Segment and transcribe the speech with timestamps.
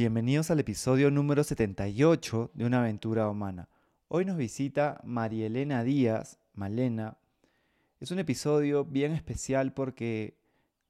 [0.00, 3.68] Bienvenidos al episodio número 78 de Una aventura humana.
[4.08, 7.18] Hoy nos visita María Elena Díaz, Malena.
[8.00, 10.38] Es un episodio bien especial porque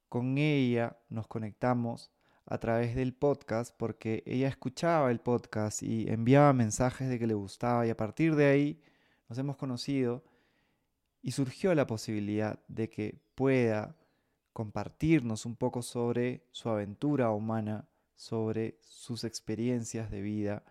[0.08, 2.12] con ella nos conectamos
[2.46, 7.34] a través del podcast porque ella escuchaba el podcast y enviaba mensajes de que le
[7.34, 8.80] gustaba y a partir de ahí
[9.28, 10.22] nos hemos conocido
[11.20, 13.96] y surgió la posibilidad de que pueda
[14.52, 17.89] compartirnos un poco sobre su aventura humana
[18.20, 20.62] sobre sus experiencias de vida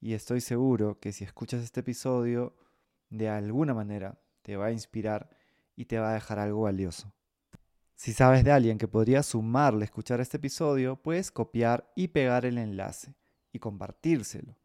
[0.00, 2.54] y estoy seguro que si escuchas este episodio,
[3.10, 5.28] de alguna manera te va a inspirar
[5.74, 7.12] y te va a dejar algo valioso.
[7.96, 12.58] Si sabes de alguien que podría sumarle escuchar este episodio, puedes copiar y pegar el
[12.58, 13.12] enlace
[13.52, 14.56] y compartírselo.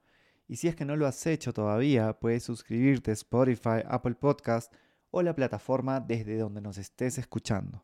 [0.47, 4.71] Y si es que no lo has hecho todavía, puedes suscribirte a Spotify, Apple Podcast
[5.09, 7.83] o la plataforma desde donde nos estés escuchando.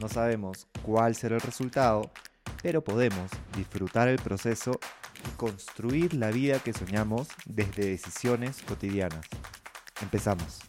[0.00, 2.10] no sabemos cuál será el resultado,
[2.62, 4.78] pero podemos disfrutar el proceso
[5.26, 9.26] y construir la vida que soñamos desde decisiones cotidianas.
[10.02, 10.60] Empezamos.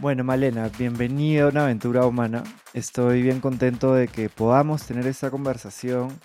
[0.00, 2.42] Bueno, Malena, bienvenida a una aventura humana.
[2.72, 6.18] Estoy bien contento de que podamos tener esta conversación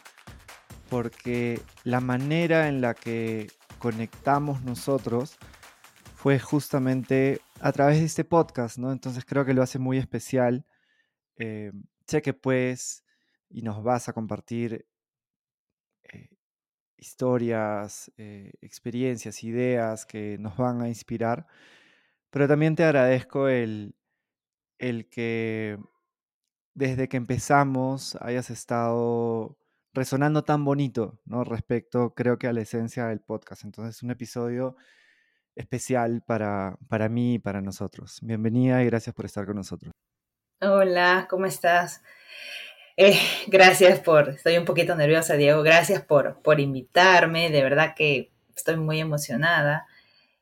[0.89, 5.37] porque la manera en la que conectamos nosotros
[6.15, 8.91] fue justamente a través de este podcast, ¿no?
[8.91, 10.65] Entonces creo que lo hace muy especial
[11.39, 11.71] eh,
[12.07, 12.33] sé que
[13.49, 14.85] y nos vas a compartir
[16.03, 16.29] eh,
[16.97, 21.47] historias, eh, experiencias, ideas que nos van a inspirar,
[22.31, 23.95] pero también te agradezco el,
[24.79, 25.79] el que
[26.75, 29.57] desde que empezamos hayas estado
[29.93, 31.43] resonando tan bonito, ¿no?
[31.43, 33.65] Respecto, creo que a la esencia del podcast.
[33.65, 34.75] Entonces, es un episodio
[35.55, 38.19] especial para, para mí y para nosotros.
[38.21, 39.91] Bienvenida y gracias por estar con nosotros.
[40.61, 42.01] Hola, ¿cómo estás?
[42.97, 48.33] Eh, gracias por, estoy un poquito nerviosa, Diego, gracias por, por invitarme, de verdad que
[48.53, 49.87] estoy muy emocionada.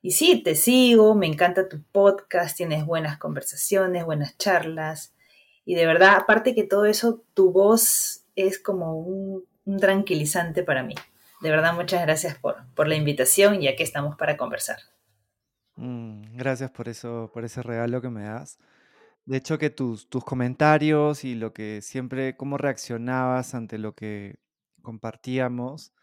[0.01, 5.13] Y sí, te sigo, me encanta tu podcast, tienes buenas conversaciones, buenas charlas.
[5.66, 9.45] Y de verdad, aparte que todo eso, tu voz es como un,
[9.79, 10.95] tranquilizante para mí.
[11.41, 14.79] De verdad, muchas gracias por, por la invitación y aquí estamos para conversar.
[15.75, 18.57] Mm, gracias por eso, por ese regalo que me das.
[19.27, 24.39] De hecho, que tus, tus comentarios y lo que siempre, cómo reaccionabas ante lo que
[24.81, 25.93] compartíamos,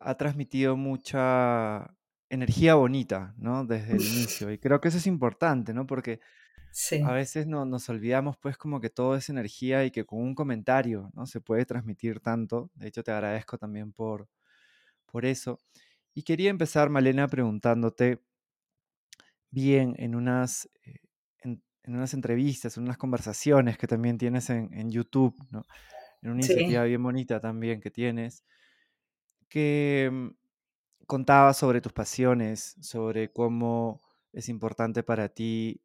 [0.00, 1.94] ha transmitido mucha
[2.30, 3.64] energía bonita, ¿no?
[3.64, 4.50] Desde el inicio.
[4.50, 5.86] Y creo que eso es importante, ¿no?
[5.86, 6.18] Porque
[7.04, 10.34] a veces no, nos olvidamos, pues, como que todo es energía y que con un
[10.34, 11.26] comentario, ¿no?
[11.26, 12.72] Se puede transmitir tanto.
[12.74, 14.28] De hecho, te agradezco también por,
[15.06, 15.60] por eso.
[16.12, 18.20] Y quería empezar, Malena, preguntándote,
[19.52, 20.68] bien, en unas...
[20.84, 21.01] Eh,
[21.84, 25.64] en unas entrevistas, en unas conversaciones que también tienes en, YouTube, ¿no?
[26.22, 28.44] En una iniciativa bien bonita también que tienes,
[29.48, 30.28] que mm,
[31.06, 34.00] contaba sobre tus pasiones, sobre cómo
[34.32, 35.82] es importante para ti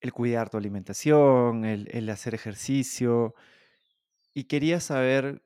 [0.00, 3.34] el cuidar tu alimentación, el, hacer ejercicio.
[4.34, 5.42] Y quería saber,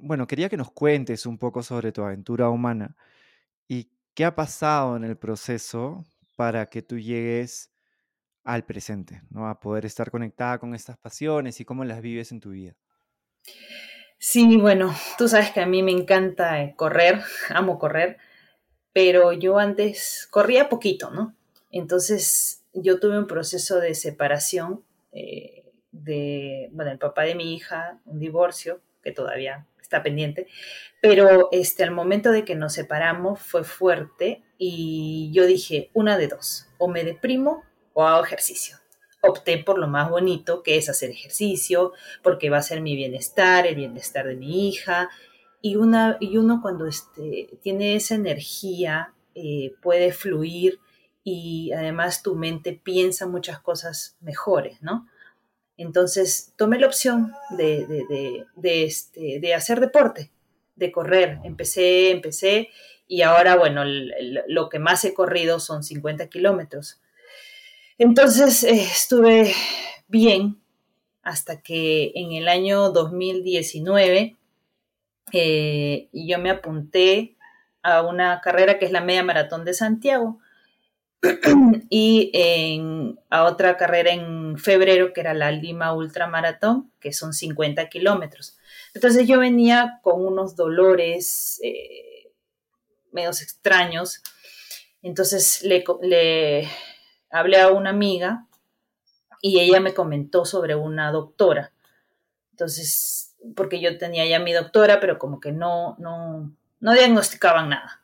[0.00, 2.96] bueno, quería que nos cuentes un poco sobre tu aventura humana
[3.68, 6.04] y qué ha pasado en el proceso
[6.36, 7.72] para que tú llegues
[8.44, 9.48] al presente, ¿no?
[9.48, 12.76] A poder estar conectada con estas pasiones y cómo las vives en tu vida.
[14.18, 18.18] Sí, bueno, tú sabes que a mí me encanta eh, correr, amo correr,
[18.92, 21.34] pero yo antes corría poquito, ¿no?
[21.70, 28.00] Entonces yo tuve un proceso de separación eh, de, bueno, el papá de mi hija,
[28.04, 29.66] un divorcio que todavía
[30.02, 30.46] pendiente,
[31.00, 36.28] pero este, al momento de que nos separamos fue fuerte y yo dije, una de
[36.28, 37.62] dos, o me deprimo
[37.92, 38.78] o hago ejercicio.
[39.20, 41.92] Opté por lo más bonito, que es hacer ejercicio,
[42.22, 45.08] porque va a ser mi bienestar, el bienestar de mi hija.
[45.62, 50.78] Y, una, y uno cuando este, tiene esa energía eh, puede fluir
[51.22, 55.08] y además tu mente piensa muchas cosas mejores, ¿no?
[55.76, 60.30] Entonces tomé la opción de, de, de, este, de hacer deporte,
[60.76, 61.40] de correr.
[61.44, 62.70] Empecé, empecé
[63.06, 67.00] y ahora, bueno, lo que más he corrido son 50 kilómetros.
[67.98, 69.52] Entonces eh, estuve
[70.08, 70.60] bien
[71.22, 74.36] hasta que en el año 2019
[75.32, 77.36] eh, yo me apunté
[77.82, 80.38] a una carrera que es la media maratón de Santiago
[81.90, 87.88] y en, a otra carrera en febrero que era la Lima Ultramaratón, que son 50
[87.88, 88.58] kilómetros.
[88.94, 92.30] Entonces yo venía con unos dolores eh,
[93.12, 94.22] medios extraños.
[95.02, 96.68] Entonces le, le
[97.30, 98.46] hablé a una amiga
[99.40, 101.72] y ella me comentó sobre una doctora.
[102.52, 108.03] Entonces, porque yo tenía ya mi doctora, pero como que no, no, no diagnosticaban nada.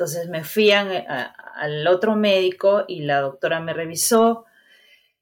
[0.00, 4.46] Entonces me fui al otro médico y la doctora me revisó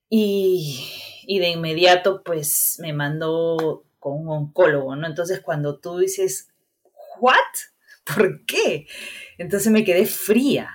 [0.09, 0.89] y,
[1.27, 5.09] y, de inmediato pues me mandó con un oncólogo, ¿no?
[5.09, 6.53] Entonces cuando tú dices,
[7.19, 7.35] ¿what?
[8.05, 8.87] ¿Por qué?
[9.37, 10.71] Entonces me quedé fría.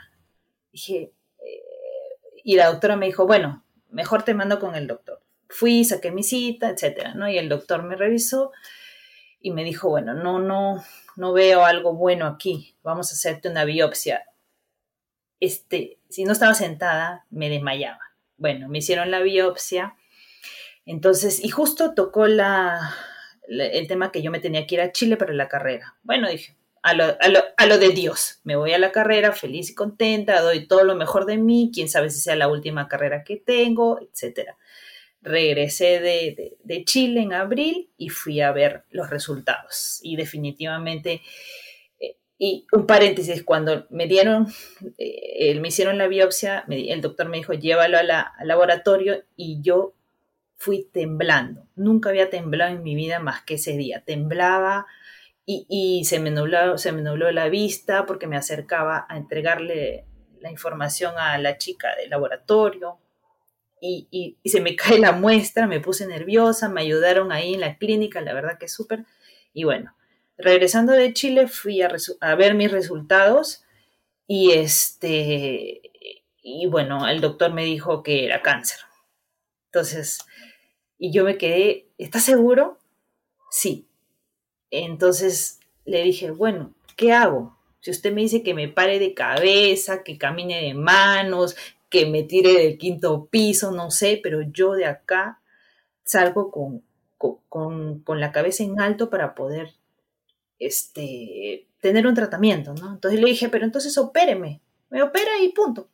[0.73, 1.61] Dije, eh",
[2.43, 5.21] y la doctora me dijo, bueno, mejor te mando con el doctor.
[5.47, 7.29] Fui, saqué mi cita, etcétera, ¿no?
[7.29, 8.51] Y el doctor me revisó
[9.43, 10.83] y me dijo, bueno, no, no,
[11.17, 14.23] no veo algo bueno aquí, vamos a hacerte una biopsia.
[15.41, 17.99] Este, si no estaba sentada, me desmayaba.
[18.37, 19.95] Bueno, me hicieron la biopsia.
[20.85, 22.95] Entonces, y justo tocó la,
[23.49, 25.97] el tema que yo me tenía que ir a Chile para la carrera.
[26.03, 29.33] Bueno, dije, a lo, a, lo, a lo, de Dios, me voy a la carrera
[29.33, 32.87] feliz y contenta, doy todo lo mejor de mí, quién sabe si sea la última
[32.87, 34.57] carrera que tengo, etcétera
[35.23, 39.99] regresé de, Chile en abril y fui a ver los resultados.
[40.03, 41.21] Y definitivamente,
[41.99, 44.47] eh, y un paréntesis, cuando me dieron,
[44.97, 48.07] eh, me hicieron la biopsia, el doctor me dijo, llévalo al
[48.43, 49.93] laboratorio y yo
[50.57, 51.67] fui temblando.
[51.75, 54.03] Nunca había temblado en mi vida más que ese día.
[54.05, 54.85] Temblaba
[55.45, 60.05] y, y se, me nubló, se me nubló la vista porque me acercaba a entregarle
[60.39, 62.99] la información a la chica del laboratorio
[63.85, 68.21] y, se me cae la muestra, me puse nerviosa, me ayudaron ahí en la clínica,
[68.21, 69.05] la verdad que es súper.
[69.53, 69.95] Y bueno,
[70.37, 73.63] regresando de Chile fui a, ver mis resultados
[74.25, 75.81] y este,
[76.41, 78.79] y bueno, el doctor me dijo que era cáncer.
[79.65, 80.19] Entonces,
[80.97, 82.79] y yo me quedé, ¿estás seguro?
[83.51, 83.87] Sí.
[84.71, 87.57] Entonces le dije, bueno, ¿qué hago?
[87.81, 91.57] Si usted me dice que me pare de cabeza, que camine de manos,
[91.93, 95.39] que me tire del quinto piso, no sé, pero yo de acá
[96.03, 96.81] salgo con,
[97.47, 99.75] con, la cabeza en alto para poder
[100.57, 102.93] este, tener un tratamiento, ¿no?
[102.93, 104.59] Entonces le dije, pero entonces opéreme,
[104.89, 105.87] me opera y punto.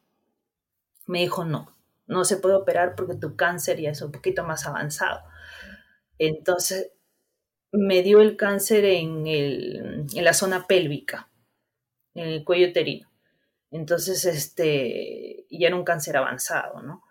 [1.06, 1.75] Me dijo, no,
[2.07, 5.22] no se puede operar porque tu cáncer ya es un poquito más avanzado.
[6.18, 6.94] Entonces
[7.74, 11.30] me dio el cáncer en, el, en la zona pélvica,
[12.13, 13.09] en el cuello uterino.
[13.71, 17.04] Entonces, este, ya era un cáncer avanzado, ¿no?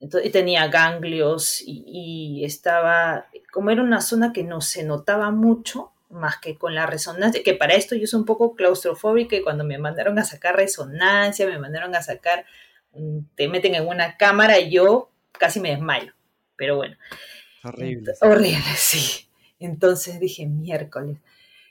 [0.00, 5.92] Entonces, y tenía ganglios y, estaba, como era una zona que no se notaba mucho,
[6.08, 9.64] más que con la resonancia, que para esto yo soy un poco claustrofóbica y cuando
[9.64, 12.46] me mandaron a sacar resonancia, me mandaron a sacar,
[13.34, 16.12] te meten en una cámara y yo casi me desmayo,
[16.56, 16.96] pero bueno.
[17.64, 18.12] Horrible.
[18.20, 19.28] horrible, sí.
[19.58, 21.18] Entonces dije, miércoles,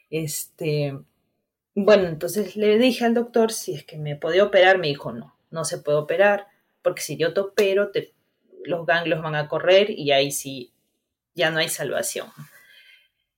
[0.09, 0.97] este,
[1.75, 5.37] bueno, entonces le dije al doctor si es que me podía operar, me dijo no,
[5.51, 6.47] no se puede operar,
[6.81, 8.13] porque si yo te opero, te,
[8.63, 10.71] los ganglios van a correr y ahí sí
[11.33, 12.27] ya no hay salvación.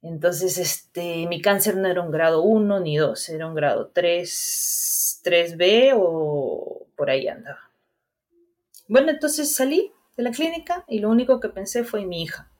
[0.01, 5.21] Entonces, este, mi cáncer no era un grado 1 ni 2, era un grado 3,
[5.23, 7.71] 3B o por ahí andaba.
[8.87, 12.51] Bueno, entonces salí de la clínica y lo único que pensé fue en mi hija.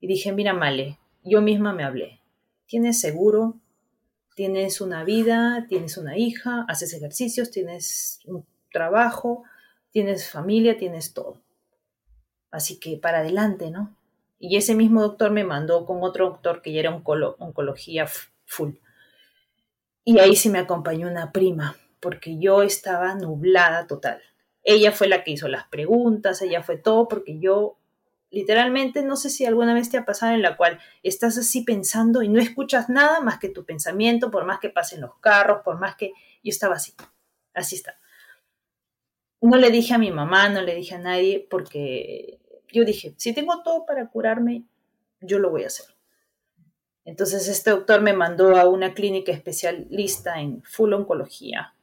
[0.00, 2.20] Y dije, mira, Male, yo misma me hablé.
[2.66, 3.59] ¿Tienes seguro?
[4.40, 9.44] Tienes una vida, tienes una hija, haces ejercicios, tienes un trabajo,
[9.90, 11.42] tienes familia, tienes todo.
[12.50, 13.94] Así que para adelante, ¿no?
[14.38, 18.06] Y ese mismo doctor me mandó con otro doctor que ya era oncología
[18.46, 18.76] full.
[20.04, 24.22] Y ahí sí me acompañó una prima, porque yo estaba nublada total.
[24.62, 27.76] Ella fue la que hizo las preguntas, ella fue todo, porque yo
[28.30, 32.22] literalmente, no sé si alguna vez te ha pasado en la cual estás así pensando
[32.22, 35.78] y no escuchas nada más que tu pensamiento, por más que pasen los carros, por
[35.78, 36.94] más que yo estaba así,
[37.54, 37.98] así está.
[39.40, 42.40] No le dije a mi mamá, no le dije a nadie, porque
[42.72, 44.64] yo dije, si tengo todo para curarme,
[45.20, 45.86] yo lo voy a hacer.
[47.04, 51.74] Entonces este doctor me mandó a una clínica especialista en full oncología.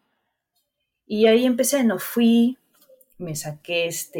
[1.05, 2.57] Y ahí empecé, no fui,
[3.17, 4.19] me saqué este,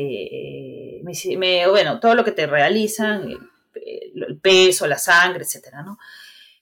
[1.38, 3.30] me, bueno, todo lo que te realizan,
[3.76, 5.98] el, peso, la sangre, etcétera, ¿no?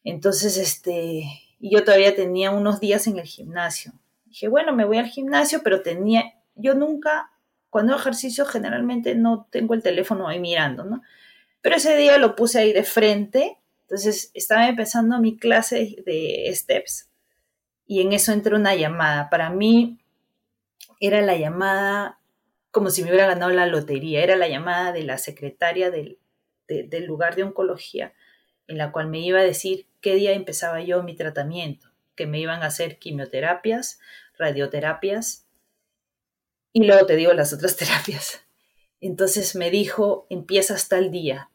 [0.04, 1.24] Entonces, este,
[1.60, 3.94] yo todavía tenía unos días en el gimnasio.
[4.26, 7.32] Dije, bueno, me voy al gimnasio, pero tenía, yo nunca,
[7.70, 11.02] cuando ejercicio, generalmente no tengo el teléfono ahí mirando, ¿no?
[11.62, 17.10] Pero ese día lo puse ahí de frente Entonces estaba empezando mi clase de STEPS
[17.88, 19.30] y en eso entró una llamada.
[19.30, 20.00] Para mí
[21.00, 22.20] era la llamada
[22.76, 26.20] como si me hubiera ganado la lotería, era la llamada de la secretaria del,
[26.68, 28.14] del lugar de oncología
[28.68, 32.38] en la cual me iba a decir qué día empezaba yo mi tratamiento, que me
[32.38, 34.02] iban a hacer quimioterapias,
[34.38, 35.48] radioterapias
[36.74, 38.42] y luego te digo las otras terapias.
[39.00, 41.50] Entonces me dijo, empiezas tal día.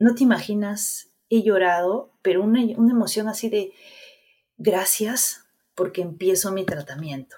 [0.00, 3.72] No te imaginas, he llorado, pero una, una emoción así de
[4.56, 5.46] gracias
[5.76, 7.36] porque empiezo mi tratamiento.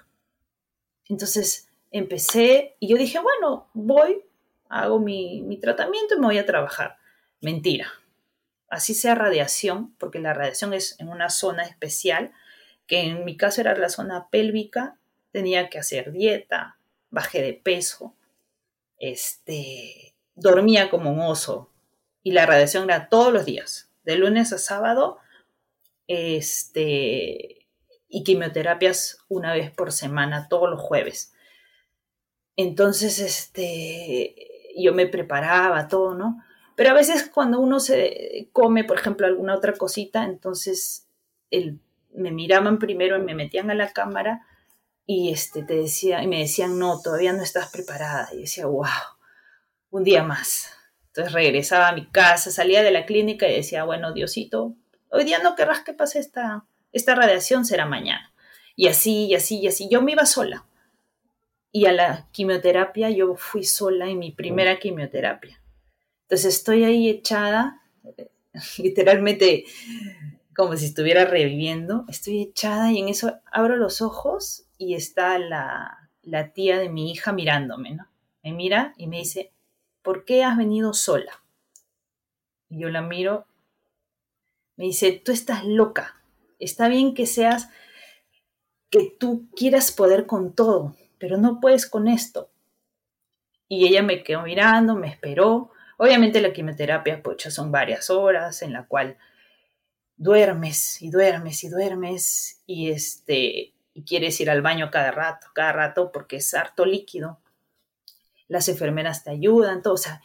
[1.05, 4.21] Entonces empecé y yo dije, bueno, voy,
[4.69, 6.97] hago mi, mi tratamiento y me voy a trabajar.
[7.41, 7.91] Mentira.
[8.69, 12.31] Así sea radiación, porque la radiación es en una zona especial,
[12.85, 14.97] que en mi caso era la zona pélvica,
[15.31, 16.77] tenía que hacer dieta,
[17.09, 18.13] bajé de peso,
[18.99, 21.69] este, dormía como un oso
[22.23, 25.19] y la radiación era todos los días, de lunes a sábado,
[26.07, 27.67] este,
[28.07, 31.33] y quimioterapias una vez por semana, todos los jueves.
[32.61, 34.35] Entonces, este,
[34.77, 36.43] yo me preparaba todo, ¿no?
[36.75, 41.07] Pero a veces cuando uno se come, por ejemplo, alguna otra cosita, entonces
[41.51, 41.79] el,
[42.13, 44.45] me miraban primero y me metían a la cámara
[45.05, 48.27] y este, te decía, y me decían, no, todavía no estás preparada.
[48.33, 48.89] Y decía, wow,
[49.89, 50.69] un día más.
[51.07, 54.75] Entonces regresaba a mi casa, salía de la clínica y decía, bueno, Diosito,
[55.11, 58.33] hoy día no querrás que pase esta, esta radiación, será mañana.
[58.75, 59.87] Y así, y así, y así.
[59.89, 60.65] Yo me iba sola.
[61.71, 65.61] Y a la quimioterapia yo fui sola en mi primera quimioterapia.
[66.23, 67.81] Entonces estoy ahí echada,
[68.77, 69.65] literalmente
[70.55, 72.05] como si estuviera reviviendo.
[72.09, 76.09] Estoy echada y en eso abro los ojos y está la,
[76.53, 78.07] tía de mi hija mirándome, ¿no?
[78.43, 79.53] Me mira y me dice,
[80.01, 81.43] ¿por qué has venido sola?
[82.69, 83.47] Y yo la miro,
[84.75, 86.21] me dice, tú estás loca,
[86.59, 87.69] está bien que seas,
[88.89, 92.49] que tú quieras poder con todo, pero no puedes con esto.
[93.67, 95.71] Y ella me quedó mirando, me esperó.
[95.97, 99.17] Obviamente la quimioterapia, pues son varias horas en la cual
[100.15, 105.73] duermes y duermes y duermes y este y quieres ir al baño cada rato, cada
[105.73, 107.39] rato porque es harto líquido.
[108.47, 109.95] Las enfermeras te ayudan, todo.
[109.95, 110.21] O sea,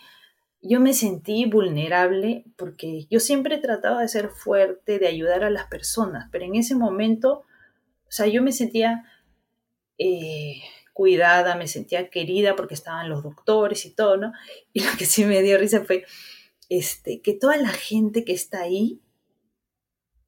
[0.63, 5.51] yo me sentí vulnerable porque yo siempre he tratado de ser fuerte, de ayudar a
[5.51, 7.45] las personas, pero en ese momento,
[8.07, 9.05] o sea, yo me sentía
[9.99, 10.63] eh,
[10.95, 14.33] cuidada, me sentía querida porque estaban los doctores y todo, ¿no?
[14.73, 16.07] Y lo que sí me dio risa fue
[16.71, 19.03] este, que toda la gente que está ahí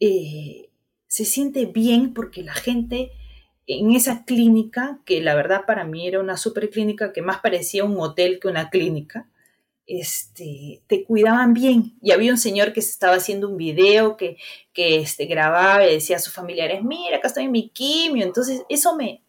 [0.00, 0.70] eh,
[1.06, 3.12] se siente bien porque la gente
[3.66, 7.84] en esa clínica, que la verdad para mí era una super clínica que más parecía
[7.84, 9.28] un hotel que una clínica,
[9.86, 11.96] este, te cuidaban bien.
[12.02, 14.36] Y había un señor que estaba haciendo un video que,
[14.72, 18.24] que este, grababa y decía a sus familiares, mira, acá estoy en mi quimio.
[18.24, 19.22] Entonces eso me,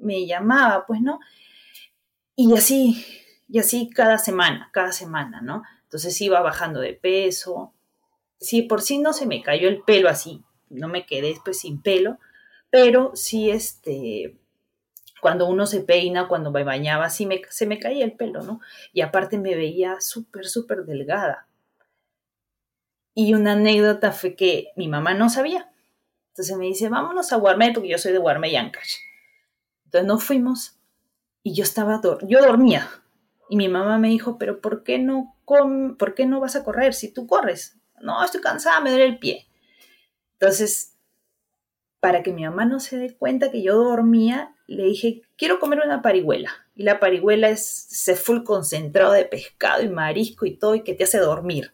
[0.00, 1.20] me llamaba, pues, ¿no?
[2.36, 3.04] Y así,
[3.48, 5.62] y así cada semana, cada semana, ¿no?
[5.84, 7.74] Entonces iba bajando de peso.
[8.38, 11.82] Si por sí no se me cayó el pelo así, no me quedé después sin
[11.82, 12.18] pelo,
[12.70, 14.38] pero sí, este,
[15.20, 18.60] cuando uno se peina, cuando me bañaba, sí me, se me caía el pelo, ¿no?
[18.92, 21.46] Y aparte me veía súper, súper delgada.
[23.14, 25.70] Y una anécdota fue que mi mamá no sabía.
[26.28, 28.94] Entonces me dice, vámonos a Guarmey, porque yo soy de Guarmey, Ancash.
[29.90, 30.78] Entonces nos fuimos
[31.42, 32.88] y yo estaba, yo dormía.
[33.48, 36.94] Y mi mamá me dijo, pero ¿por qué no, ¿por qué no vas a correr
[36.94, 37.76] si tú corres?
[38.00, 39.48] No, estoy cansada, me duele el pie.
[40.34, 40.90] Entonces
[42.00, 45.80] para que mi mamá no se dé cuenta que yo dormía, le dije, quiero comer
[45.84, 46.50] una parihuela.
[46.74, 50.94] Y la parihuela es ese full concentrado de pescado y marisco y todo y que
[50.94, 51.72] te hace dormir.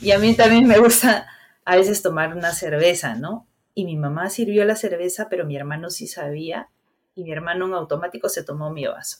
[0.00, 1.28] Y a mí también me gusta
[1.64, 3.46] a veces tomar una cerveza, ¿no?
[3.74, 6.68] Y mi mamá sirvió la cerveza, pero mi hermano sí sabía
[7.14, 9.18] y mi hermano en automático se tomó mi vaso.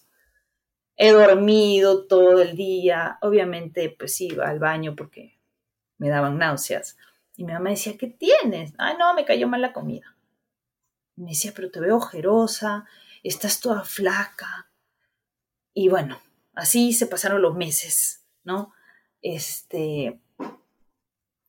[0.97, 5.39] He dormido todo el día, obviamente pues iba al baño porque
[5.99, 6.97] me daban náuseas
[7.41, 8.75] y mi mamá decía, ¿qué tienes?
[8.77, 10.15] Ay, no, me cayó mal la comida.
[11.17, 12.85] Me decía, pero te veo ojerosa,
[13.23, 14.71] estás toda flaca.
[15.73, 16.21] Y bueno,
[16.55, 18.75] así se pasaron los meses, ¿no?
[19.23, 20.21] Este,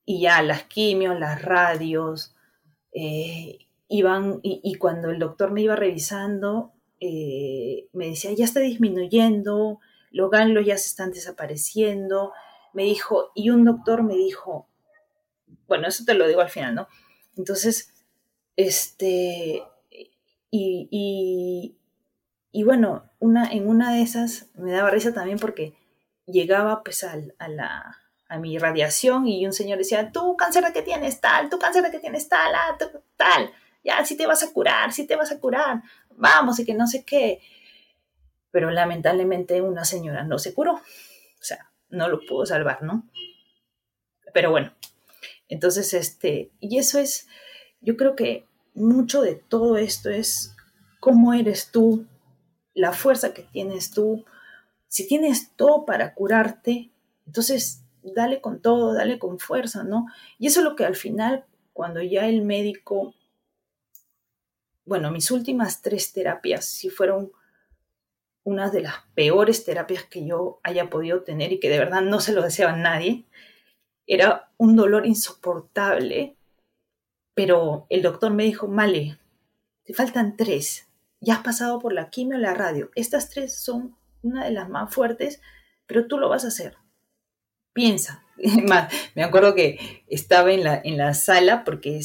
[0.05, 2.35] y ya las quimios, las radios,
[2.93, 6.71] eh, iban, y, cuando el doctor me iba revisando,
[7.01, 9.79] eh, me decía, ya está disminuyendo,
[10.11, 12.31] los ganglios ya se están desapareciendo.
[12.73, 14.69] Me dijo, y un doctor me dijo,
[15.67, 16.87] bueno, eso te lo digo al final, ¿no?
[17.35, 17.93] Entonces,
[18.55, 19.61] este,
[20.49, 21.75] y,
[22.53, 25.75] y, bueno, una, en una de esas me daba risa también porque
[26.27, 27.17] llegaba pues a,
[27.49, 27.97] la,
[28.29, 31.83] a mi radiación y un señor decía, tú cáncer de que tienes tal, tú cáncer
[31.83, 32.77] de que tienes tal, ah,
[33.17, 33.51] tal,
[33.83, 36.87] ya, si te vas a curar, si te vas a curar, vamos, y que no
[36.87, 37.41] sé qué.
[38.51, 43.07] Pero lamentablemente una señora no se curó, o sea, no lo pudo salvar, ¿no?
[44.33, 44.73] Pero bueno,
[45.47, 47.27] entonces, este, y eso es,
[47.81, 50.55] yo creo que mucho de todo esto es
[50.99, 52.05] cómo eres tú,
[52.73, 54.25] la fuerza que tienes tú.
[54.87, 56.91] Si tienes todo para curarte,
[57.25, 60.05] entonces dale con todo, dale con fuerza, ¿no?
[60.39, 63.13] Y eso es lo que al final, cuando ya el médico,
[64.85, 67.31] bueno, mis últimas tres terapias sí fueron
[68.43, 72.19] una de las peores terapias que yo haya podido tener y que de verdad no
[72.19, 73.25] se lo deseaba a nadie.
[74.07, 76.35] Era un dolor insoportable,
[77.33, 79.19] pero el doctor me dijo, Male,
[79.83, 80.87] te faltan tres.
[81.19, 82.89] Ya has pasado por la quimio y la radio.
[82.95, 85.39] Estas tres son una de las más fuertes,
[85.85, 86.77] pero tú lo vas a hacer.
[87.73, 88.23] Piensa.
[89.15, 92.01] me acuerdo que estaba en la, en la sala porque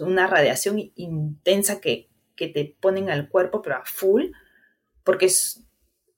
[0.00, 4.30] una radiación intensa que, que te ponen al cuerpo, pero a full
[5.06, 5.62] porque es,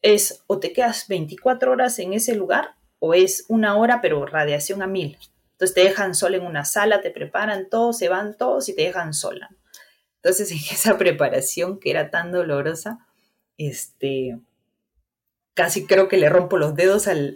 [0.00, 4.82] es o te quedas 24 horas en ese lugar o es una hora pero radiación
[4.82, 5.18] a mil.
[5.52, 8.82] Entonces te dejan sola en una sala, te preparan todos, se van todos y te
[8.82, 9.50] dejan sola.
[10.16, 13.06] Entonces en esa preparación que era tan dolorosa,
[13.58, 14.40] este,
[15.58, 17.34] casi creo que le rompo los dedos al,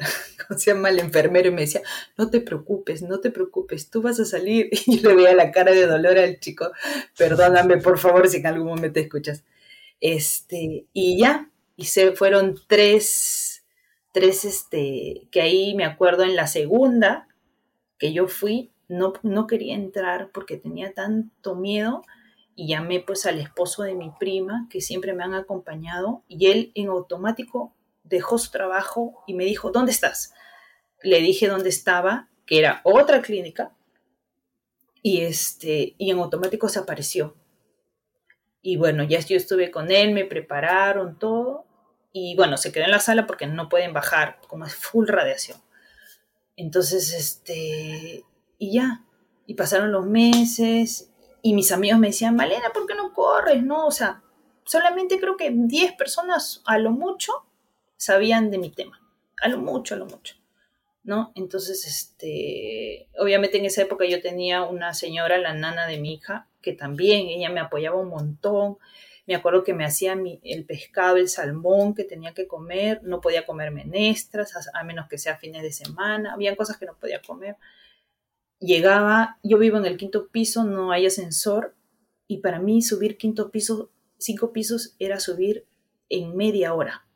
[1.01, 1.81] enfermero y me decía,
[2.17, 4.71] no te preocupes, no te preocupes, tú vas a salir.
[4.87, 6.71] Y le veía la cara de dolor al chico,
[7.19, 9.43] perdóname por favor si en algún momento escuchas.
[10.01, 13.65] Este, y ya, y se fueron tres,
[14.13, 17.27] tres, este, que ahí me acuerdo en la segunda
[17.99, 22.03] que yo fui, no, no quería entrar porque tenía tanto miedo
[22.55, 26.71] y llamé pues al esposo de mi prima, que siempre me han acompañado, y él
[26.77, 27.75] en automático
[28.17, 30.33] dejó su trabajo y me dijo, ¿dónde estás?
[31.03, 33.75] Le dije dónde estaba, que era otra clínica,
[35.03, 37.37] y, este, y en automático se apareció.
[38.63, 41.67] Y bueno, ya yo estuve con él, me prepararon todo.
[42.13, 45.59] Y bueno, se quedó en la sala porque no pueden bajar, como es full radiación.
[46.57, 48.25] Entonces, este,
[48.59, 49.05] y ya.
[49.47, 51.11] Y pasaron los meses
[51.43, 53.63] y mis amigos me decían, Malena, ¿por qué no corres?
[53.65, 54.23] No, o sea,
[54.65, 57.33] solamente creo que 10 personas a lo mucho
[58.03, 59.01] sabían de mi tema.
[59.41, 60.35] A lo mucho, a lo mucho.
[61.05, 61.33] ¿No?
[61.37, 66.49] Entonces, este, obviamente en esa época yo tenía una señora, la nana de mi hija,
[66.61, 68.79] que también ella me apoyaba un montón.
[69.27, 73.05] Me acuerdo que me hacía el pescado, el salmón que tenía que comer.
[73.05, 76.35] No podía comer menestras, a, menos que sea fines de semana.
[76.35, 77.57] Habían cosas que no podía comer.
[78.59, 81.77] Llegaba, yo vivo en el quinto piso, no hay ascensor.
[82.27, 85.67] Y para mí subir quinto piso, cinco pisos, era subir
[86.09, 87.07] en media hora.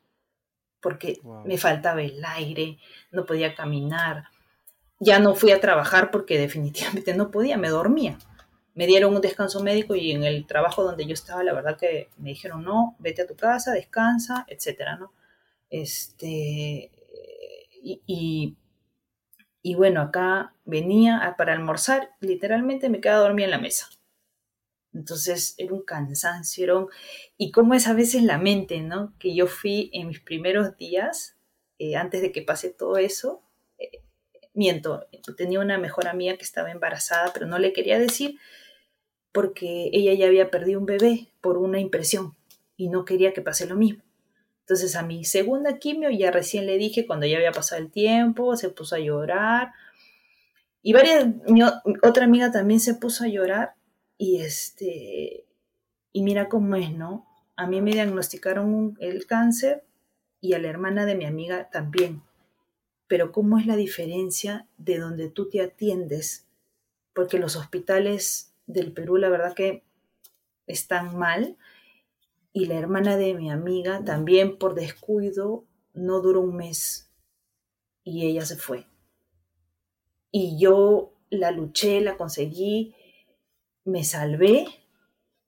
[0.81, 2.77] Porque me faltaba el aire,
[3.11, 4.25] no podía caminar.
[4.99, 8.17] Ya no fui a trabajar porque definitivamente no podía, me dormía
[8.77, 12.09] me dieron un descanso médico y en el trabajo donde yo estaba, la verdad que
[12.17, 15.13] me dijeron, no, vete a tu casa, descansa, etcétera, ¿no?
[15.67, 16.91] Este,
[17.81, 18.55] y,
[19.63, 23.89] y, bueno, acá venía para almorzar, literalmente me quedaba dormida en la mesa.
[24.97, 26.89] Entonces era un cansancio,
[27.37, 29.13] y cómo es a veces la mente, ¿no?
[29.19, 31.37] Que yo fui en mis primeros días,
[31.77, 33.43] eh, antes de que pase todo eso,
[33.77, 34.01] eh,
[34.53, 35.07] miento,
[35.37, 38.39] tenía una mejor amiga que estaba embarazada, pero no le quería decir
[39.31, 42.35] porque ella ya había perdido un bebé por una impresión
[42.75, 44.01] y no quería que pase lo mismo.
[44.61, 48.55] Entonces a mi segunda quimio ya recién le dije cuando ya había pasado el tiempo,
[48.57, 49.73] se puso a llorar.
[50.81, 53.75] Y varias, mi otra amiga también se puso a llorar
[54.17, 55.45] y este,
[56.11, 57.27] y mira cómo es, ¿no?
[57.55, 59.83] A mí me diagnosticaron el cáncer
[60.41, 62.21] y a la hermana de mi amiga también.
[63.07, 66.47] Pero cómo es la diferencia de donde tú te atiendes,
[67.13, 69.83] porque los hospitales del Perú, la verdad que
[70.67, 71.57] están mal.
[72.53, 77.09] Y la hermana de mi amiga también por descuido no duró un mes
[78.03, 78.87] y ella se fue.
[80.31, 82.95] Y yo la luché, la conseguí,
[83.87, 84.67] me salvé,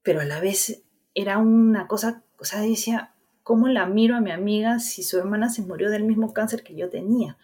[0.02, 0.82] pero a la vez
[1.14, 5.50] era una cosa, o sea, decía, ¿cómo la miro a mi amiga si su hermana
[5.50, 7.36] se murió del mismo cáncer que yo tenía?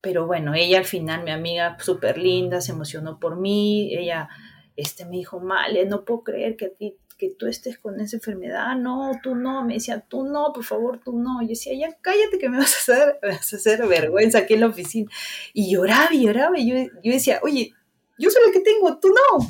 [0.00, 4.28] Pero bueno, ella al final, mi amiga súper linda, se emocionó por mí, ella
[4.76, 8.16] este, me dijo, Male, no puedo creer que, a ti, que tú estés con esa
[8.16, 11.40] enfermedad, no, tú no, me decía, tú no, por favor, tú no.
[11.42, 14.54] Yo decía, ya cállate que me vas a hacer, me vas a hacer vergüenza aquí
[14.54, 15.10] en la oficina.
[15.52, 17.74] Y lloraba y lloraba, y yo, yo decía, oye,
[18.18, 19.46] yo soy la que tengo, tú no.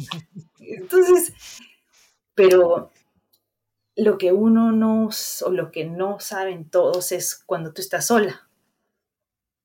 [0.61, 1.33] Entonces,
[2.35, 2.91] pero
[3.97, 5.11] lo que uno no,
[5.45, 8.49] o lo que no saben todos es cuando tú estás sola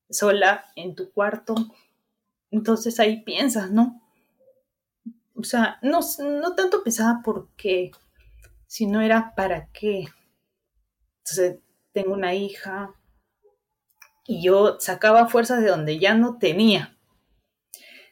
[0.09, 1.55] sola en tu cuarto.
[2.51, 4.01] Entonces ahí piensas, ¿no?
[5.35, 7.91] O sea, no, no tanto pensaba por qué,
[8.65, 10.05] sino era para qué.
[11.19, 11.59] Entonces,
[11.91, 12.93] tengo una hija
[14.25, 16.97] y yo sacaba fuerzas de donde ya no tenía.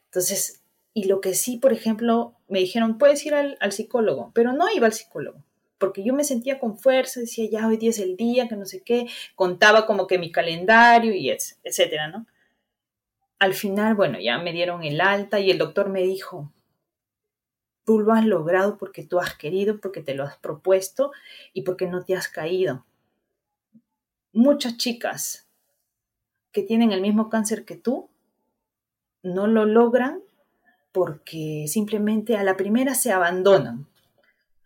[0.05, 0.61] Entonces,
[0.95, 4.65] y lo que sí, por ejemplo, me dijeron, puedes ir al, al psicólogo, pero no
[4.73, 5.43] iba al psicólogo
[5.77, 8.65] porque yo me sentía con fuerza, decía, ya hoy día es el día, que no
[8.65, 12.25] sé qué, contaba como que mi calendario y etcétera, ¿no?
[13.39, 16.51] Al final, bueno, ya me dieron el alta y el doctor me dijo,
[17.83, 21.11] tú lo has logrado porque tú has querido, porque te lo has propuesto
[21.53, 22.85] y porque no te has caído.
[24.31, 25.47] Muchas chicas
[26.51, 28.09] que tienen el mismo cáncer que tú
[29.21, 30.23] no lo logran
[30.95, 33.85] porque simplemente a la primera se abandonan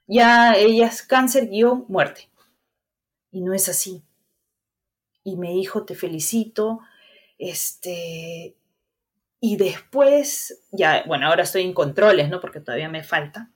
[0.10, 2.30] ya ellas cáncer guion muerte.
[3.32, 4.02] Y no es así.
[5.24, 6.80] Y me dijo, te felicito.
[7.38, 8.56] Este,
[9.40, 12.42] y después, ya, bueno, ahora estoy en controles, ¿no?
[12.42, 13.52] Porque todavía me falta.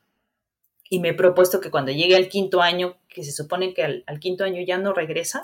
[0.89, 4.19] Y me he propuesto que cuando llegue al quinto año, que se supone que al,
[4.19, 5.41] quinto año ya no regresa,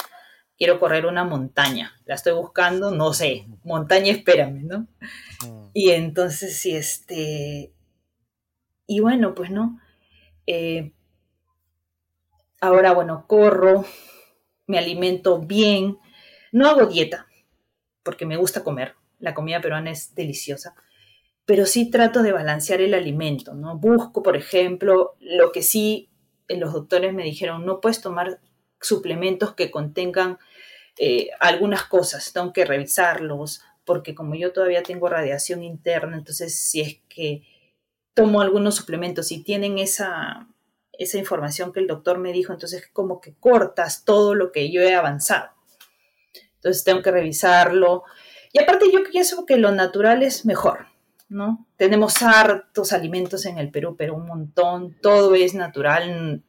[0.60, 2.00] quiero correr una montaña.
[2.06, 4.88] La estoy buscando, no sé, montaña, espérame, ¿no?
[5.74, 7.74] Y entonces, sí, este.
[8.86, 9.80] Y bueno, pues no.
[10.46, 10.92] Eh,
[12.62, 13.86] Ahora, bueno, corro,
[14.68, 15.98] me alimento bien,
[16.52, 17.28] no hago dieta,
[18.04, 20.76] porque me gusta comer, la comida peruana es deliciosa,
[21.46, 23.78] pero sí trato de balancear el alimento, ¿no?
[23.78, 26.10] Busco, por ejemplo, lo que sí
[26.50, 28.42] eh, los doctores me dijeron, no puedes tomar
[28.82, 30.38] suplementos que contengan
[30.98, 36.82] eh, algunas cosas, tengo que revisarlos, porque como yo todavía tengo radiación interna, entonces si
[36.82, 37.44] es que
[38.14, 40.48] tomo algunos suplementos y tienen esa,
[41.00, 44.82] esa información que el doctor me dijo, entonces como que cortas todo lo que yo
[44.82, 45.52] he avanzado.
[46.56, 48.04] Entonces tengo que revisarlo.
[48.52, 50.88] Y aparte yo pienso que lo natural es mejor,
[51.30, 51.66] ¿no?
[51.78, 56.44] Tenemos hartos alimentos en el Perú, pero un montón, todo es natural.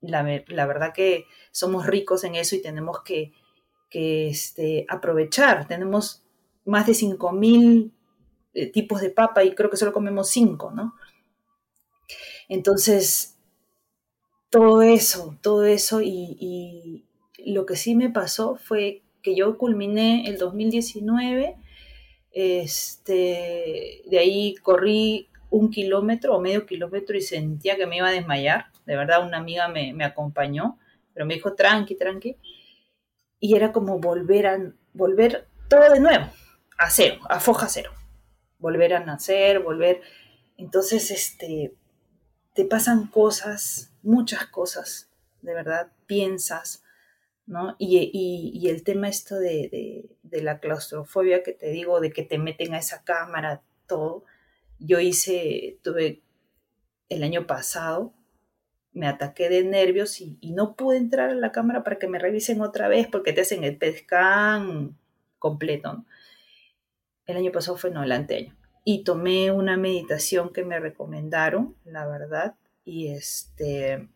[0.00, 3.32] La, verdad que somos ricos en eso y tenemos que,
[3.90, 5.68] este, aprovechar.
[5.68, 6.24] Tenemos
[6.64, 7.92] más de 5.000
[8.54, 10.94] eh, tipos de papa y creo que solo comemos 5, ¿no?
[12.48, 13.38] Entonces,
[14.50, 17.04] todo eso, todo eso y,
[17.44, 21.56] lo que sí me pasó fue que yo culminé el 2019,
[22.30, 28.12] este, de ahí corrí un kilómetro o medio kilómetro y sentía que me iba a
[28.12, 30.78] desmayar, de verdad una amiga me, me acompañó,
[31.14, 32.36] pero me dijo tranqui, tranqui,
[33.40, 36.26] y era como volver a, volver todo de nuevo,
[36.78, 37.92] a cero, a foja cero,
[38.58, 40.00] volver a nacer, volver,
[40.56, 41.74] entonces, este,
[42.54, 46.84] te pasan cosas, muchas cosas, de verdad, piensas,
[47.46, 47.74] ¿no?
[47.78, 52.78] Y, el tema esto de, la claustrofobia que te digo, de que te meten a
[52.78, 54.24] esa cámara, todo,
[54.78, 56.22] yo hice, tuve
[57.08, 58.14] el año pasado,
[58.92, 62.60] me ataqué de nervios y, no pude entrar a la cámara para que me revisen
[62.60, 64.96] otra vez porque te hacen el pescan
[65.38, 66.04] completo.
[67.26, 72.06] El año pasado fue no, el anteaño y tomé una meditación que me recomendaron, la
[72.06, 74.08] verdad, y este,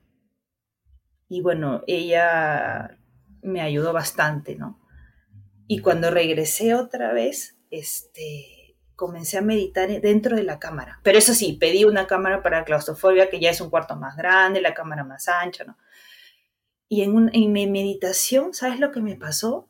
[1.28, 2.98] y bueno, ella
[3.42, 4.80] me ayudó bastante, ¿no?
[5.68, 8.55] Y cuando regresé otra vez, este,
[8.96, 11.00] comencé a meditar dentro de la cámara.
[11.02, 14.60] Pero eso sí, pedí una cámara para claustrofobia, que ya es un cuarto más grande,
[14.60, 15.76] la cámara más ancha, ¿no?
[16.88, 19.68] Y en, mi meditación, ¿sabes lo que me pasó?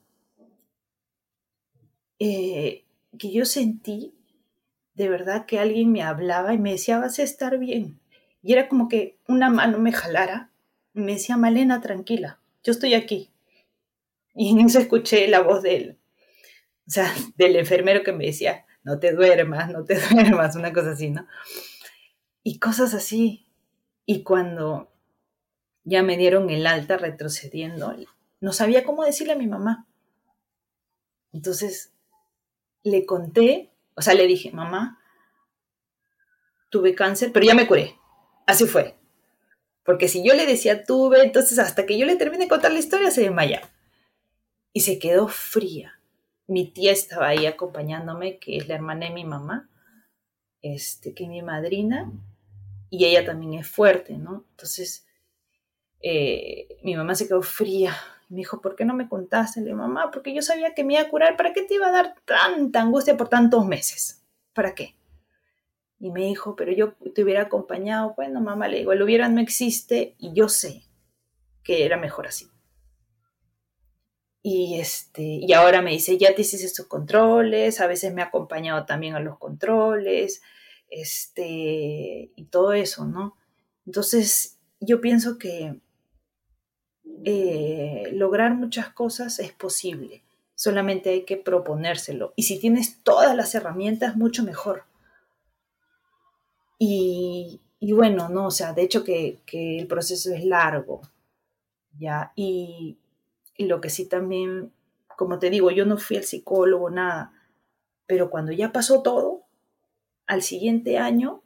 [2.18, 2.84] Eh,
[3.18, 4.14] que yo sentí
[4.94, 8.00] de verdad que alguien me hablaba y me decía, vas a estar bien.
[8.42, 10.50] Y era como que una mano me jalara
[10.94, 13.30] y me decía, Malena, tranquila, yo estoy aquí.
[14.34, 15.98] Y en eso escuché la voz de él,
[16.86, 20.92] o sea, del enfermero que me decía, no te duermas, no te duermas, una cosa
[20.92, 21.26] así, ¿no?
[22.42, 23.46] Y cosas así.
[24.06, 24.90] Y cuando
[25.84, 27.94] ya me dieron el alta retrocediendo,
[28.40, 29.86] no sabía cómo decirle a mi mamá.
[31.32, 31.92] Entonces
[32.82, 35.00] le conté o sea, le dije, mamá,
[36.68, 37.98] tuve cáncer, pero ya me curé.
[38.46, 38.94] Así fue.
[39.84, 42.78] Porque si yo le decía tuve, entonces hasta que yo le termine de contar la
[42.78, 43.70] historia se desmayaba.
[44.74, 45.98] Y se quedó fría.
[46.46, 49.68] Mi tía estaba ahí acompañándome, que es la hermana de mi mamá,
[50.62, 52.12] este, que es mi madrina,
[52.90, 54.44] y ella también es fuerte, ¿no?
[54.50, 55.06] Entonces,
[56.00, 57.96] eh, mi mamá se quedó fría
[58.28, 59.60] me dijo, ¿por qué no me contaste?
[59.60, 61.36] Le mamá, porque yo sabía que me iba a curar.
[61.36, 64.24] ¿Para qué te iba a dar tanta angustia por tantos meses?
[64.52, 64.96] ¿Para qué?
[65.98, 68.14] Y me dijo, pero yo te hubiera acompañado.
[68.16, 70.82] Bueno, mamá, le digo, el hubiera no existe y yo sé
[71.62, 72.48] que era mejor así.
[74.48, 78.26] Y, este, y ahora me dice, ya te hiciste estos controles, a veces me ha
[78.26, 80.40] acompañado también a los controles,
[80.88, 83.36] este, y todo eso, ¿no?
[83.86, 85.80] Entonces, yo pienso que
[87.24, 90.22] eh, lograr muchas cosas es posible,
[90.54, 92.32] solamente hay que proponérselo.
[92.36, 94.84] Y si tienes todas las herramientas, mucho mejor.
[96.78, 101.02] Y, bueno, no, o sea, de hecho que, el proceso es largo,
[101.98, 102.30] ¿ya?
[102.36, 103.00] Y,
[103.56, 104.72] y lo que sí también,
[105.16, 107.32] como te digo, yo no fui al psicólogo, nada,
[108.06, 109.42] pero cuando ya pasó todo,
[110.26, 111.42] al siguiente año,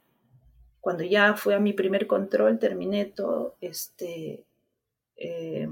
[0.79, 4.45] cuando ya fue a mi primer control, terminé todo, este,
[5.15, 5.69] eh,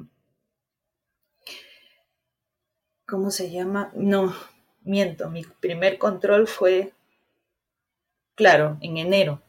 [3.07, 3.91] ¿cómo se llama?
[3.95, 4.33] No,
[4.81, 6.93] miento, mi primer control fue,
[8.35, 9.41] claro, en enero.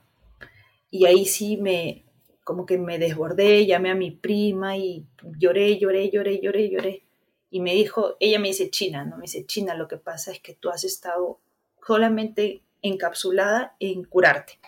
[0.91, 2.05] Y ahí sí me,
[2.51, 5.07] como que me desbordé, llamé a mi prima y
[5.39, 7.07] lloré, lloré, lloré, lloré, lloré.
[7.49, 9.19] Y me dijo, ella me dice China, ¿no?
[9.19, 11.39] Me dice, China, lo que pasa es que tú has estado
[11.87, 14.59] solamente encapsulada en curarte.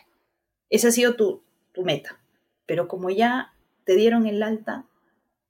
[0.71, 1.43] Esa ha sido tu,
[1.73, 2.23] tu meta.
[2.67, 4.87] Pero como ya te dieron el alta,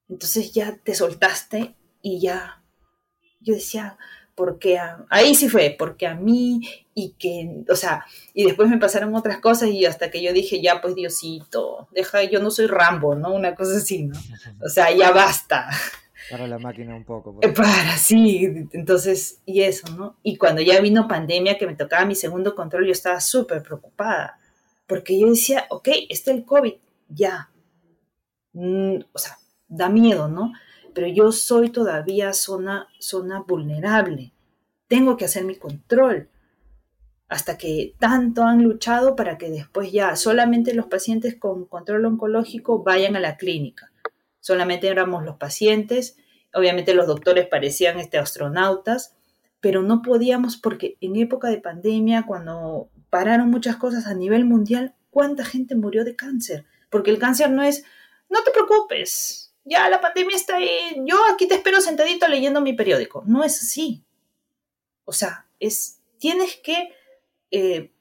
[0.08, 2.64] entonces ya te soltaste y ya,
[3.40, 3.98] yo decía,
[4.34, 4.78] porque
[5.10, 6.60] ahí sí fue, porque a mí
[6.94, 10.62] y que, o sea, y después me pasaron otras cosas y hasta que yo dije,
[10.62, 13.34] ya pues Diosito, deja, yo no soy Rambo, ¿no?
[13.34, 14.18] Una cosa así, ¿no?
[14.64, 15.68] O sea, ya basta.
[16.30, 17.40] Para la máquina un poco.
[17.40, 20.16] Para, sí, entonces, y eso, ¿no?
[20.22, 24.38] Y cuando ya vino pandemia, que me tocaba mi segundo control, yo estaba súper preocupada,
[24.86, 26.74] porque yo decía, ok, está el COVID,
[27.08, 27.50] ya.
[28.54, 29.36] Mm, o sea,
[29.68, 30.52] da miedo, ¿no?
[30.94, 34.32] Pero yo soy todavía zona, zona vulnerable.
[34.88, 36.28] Tengo que hacer mi control.
[37.28, 42.82] Hasta que tanto han luchado para que después ya solamente los pacientes con control oncológico
[42.82, 43.90] vayan a la clínica.
[44.40, 46.16] Solamente éramos los pacientes.
[46.52, 49.16] Obviamente los doctores parecían este, astronautas,
[49.60, 54.94] pero no podíamos porque en época de pandemia, cuando pararon muchas cosas a nivel mundial,
[55.10, 56.66] ¿cuánta gente murió de cáncer?
[56.90, 57.84] Porque el cáncer no es,
[58.28, 62.72] no te preocupes, ya la pandemia está ahí, yo aquí te espero sentadito leyendo mi
[62.72, 63.22] periódico.
[63.26, 64.04] No es así.
[65.04, 66.92] O sea, es, tienes que
[67.50, 67.92] eh,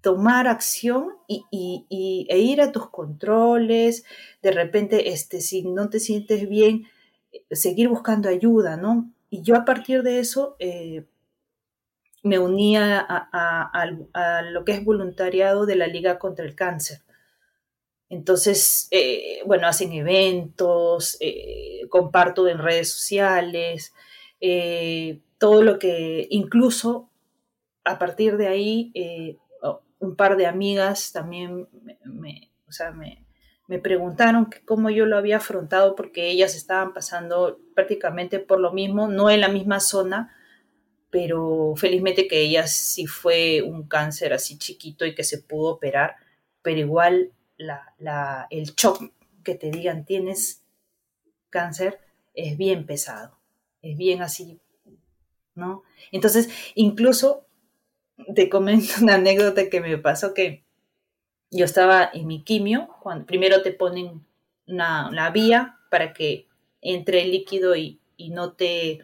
[0.00, 4.04] tomar acción y, e ir a tus controles,
[4.42, 6.86] de repente, este, si no te sientes bien,
[7.50, 9.10] seguir buscando ayuda, ¿no?
[9.30, 11.06] Y yo a partir de eso eh,
[12.22, 17.05] me unía a lo que es voluntariado de la Liga contra el Cáncer.
[18.08, 23.94] Entonces, eh, bueno, hacen eventos, eh, comparto en redes sociales,
[24.40, 27.10] eh, todo lo que, incluso
[27.84, 28.92] a partir de ahí,
[29.98, 31.68] un par de amigas también
[32.04, 33.24] me, o sea, me,
[33.82, 39.30] preguntaron cómo yo lo había afrontado porque ellas estaban pasando prácticamente por lo mismo, no
[39.30, 40.34] en la misma zona,
[41.10, 46.16] pero felizmente que ellas sí fue un cáncer así chiquito y que se pudo operar,
[46.62, 50.62] pero igual la, el shock que te digan tienes
[51.50, 52.00] cáncer
[52.34, 53.38] es bien pesado,
[53.82, 54.60] es bien así,
[55.54, 55.82] ¿no?
[56.12, 57.46] Entonces, incluso
[58.34, 60.64] te comento una anécdota que me pasó que
[61.50, 64.26] yo estaba en mi quimio, cuando primero te ponen
[64.66, 66.48] una, vía para que
[66.80, 69.00] entre el líquido y, no te,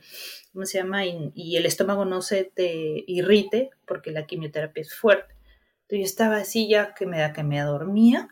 [0.53, 1.07] ¿cómo se llama?
[1.07, 5.35] Y, y, el estómago no se te irrite porque la quimioterapia es fuerte.
[5.83, 8.29] Entonces yo estaba así ya que me, que me dormía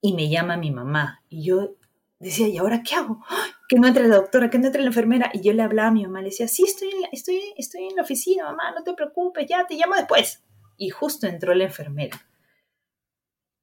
[0.00, 1.22] y me llama mi mamá.
[1.28, 1.76] Y yo
[2.18, 3.24] decía, ¿y ahora qué hago?
[3.68, 5.30] Que no entre la doctora, que no entre la enfermera.
[5.32, 7.84] Y yo le hablaba a mi mamá, le decía, sí, estoy en la, estoy, estoy
[7.84, 10.42] en la oficina, mamá, no te preocupes, ya te llamo después.
[10.76, 12.24] Y justo entró la enfermera.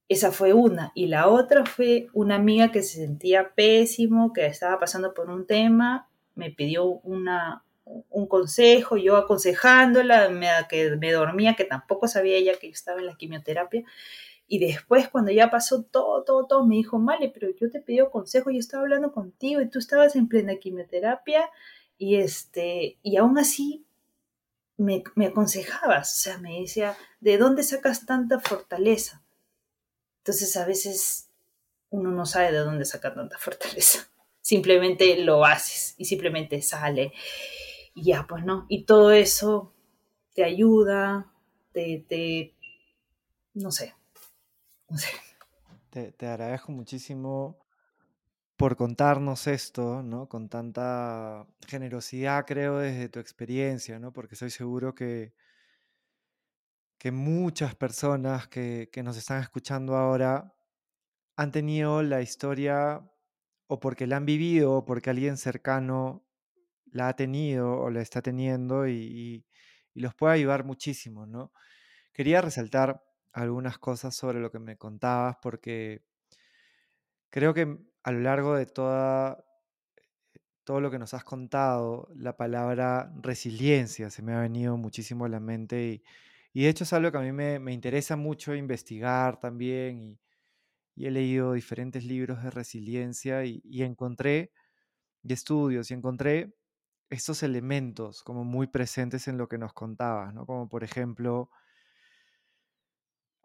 [0.07, 0.91] Esa fue una.
[0.93, 5.47] Y la otra fue una amiga que se sentía pésimo, que estaba pasando por un
[5.47, 12.35] tema, me pidió una, un consejo, yo aconsejándola, me, que me dormía, que tampoco sabía
[12.35, 13.83] ella que yo estaba en la quimioterapia.
[14.47, 17.99] Y después, cuando ya pasó todo, todo, todo, me dijo, Male, pero yo te pedí
[18.11, 21.49] consejo, yo estaba hablando contigo y tú estabas en plena quimioterapia
[21.97, 23.85] y, este, y aún así
[24.77, 29.23] me, me aconsejabas, o sea, me decía, ¿de dónde sacas tanta fortaleza?
[30.19, 31.29] Entonces, a veces
[31.89, 34.07] uno no sabe de dónde saca tanta fortaleza.
[34.41, 37.13] Simplemente lo haces y simplemente sale.
[37.95, 38.67] Y ya, pues no.
[38.69, 39.73] Y todo eso
[40.35, 41.31] te ayuda,
[41.71, 42.53] te, te
[43.55, 43.95] no sé,
[45.89, 47.59] te, te agradezco muchísimo
[48.57, 50.29] por contarnos esto, ¿no?
[50.29, 54.13] Con tanta generosidad, creo, desde tu experiencia, ¿no?
[54.13, 55.33] Porque soy seguro que,
[56.97, 60.55] que muchas personas que, que nos están escuchando ahora
[61.37, 63.09] han tenido la historia
[63.67, 66.25] o porque la han vivido, o porque alguien cercano
[66.85, 69.47] la ha tenido o la está teniendo y, y-
[69.95, 71.53] y los puede ayudar muchísimo, ¿no?
[72.13, 73.04] Quería resaltar
[73.35, 76.03] algunas cosas sobre lo que me contabas porque
[77.29, 79.43] creo que a lo largo de toda,
[80.63, 85.29] todo lo que nos has contado, la palabra resiliencia se me ha venido muchísimo a
[85.29, 86.03] la mente y,
[86.53, 90.19] y de hecho es algo que a mí me, me interesa mucho investigar también y,
[90.95, 94.53] y he leído diferentes libros de resiliencia y, y encontré,
[95.23, 96.55] y estudios, y encontré
[97.09, 100.45] estos elementos como muy presentes en lo que nos contabas, ¿no?
[100.45, 101.51] Como por ejemplo,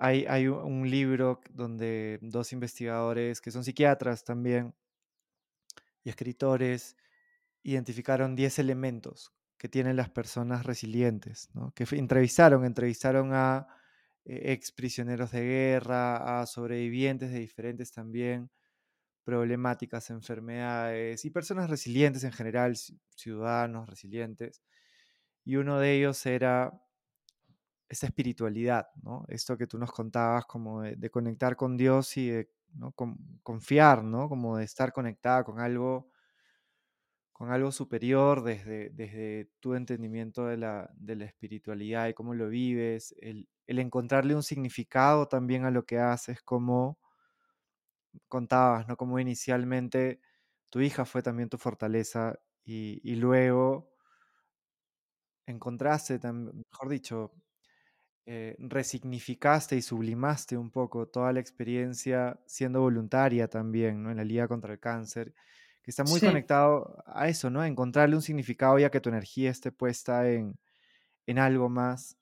[0.00, 4.74] hay, un libro donde dos investigadores que son psiquiatras también
[6.02, 6.96] y escritores
[7.62, 11.50] identificaron 10 elementos que tienen las personas resilientes.
[11.74, 13.68] Que entrevistaron, entrevistaron a
[14.24, 18.50] eh, ex prisioneros de guerra, a sobrevivientes de diferentes también
[19.24, 24.62] problemáticas, enfermedades y personas resilientes en general, ci- ciudadanos resilientes.
[25.44, 26.82] Y uno de ellos era
[27.90, 29.26] esta espiritualidad, ¿no?
[29.28, 32.92] Esto que tú nos contabas como de, de conectar con Dios y de ¿no?
[32.92, 34.28] Con- confiar, ¿no?
[34.30, 36.10] Como de estar conectada con algo
[37.32, 42.48] con algo superior desde, desde tu entendimiento de la, de la espiritualidad y cómo lo
[42.48, 46.98] vives, el, el encontrarle un significado también a lo que haces, como
[48.28, 48.96] contabas, ¿no?
[48.96, 50.20] Como inicialmente
[50.70, 53.90] tu hija fue también tu fortaleza y, y luego
[55.46, 57.32] encontraste, mejor dicho,
[58.32, 64.10] eh, resignificaste y sublimaste un poco toda la experiencia siendo voluntaria también, ¿no?
[64.12, 65.34] En la Liga contra el Cáncer,
[65.82, 67.60] que está muy Sí, conectado a eso, ¿no?
[67.60, 70.58] A encontrarle un significado ya que tu energía esté puesta en,
[71.26, 72.18] en algo más.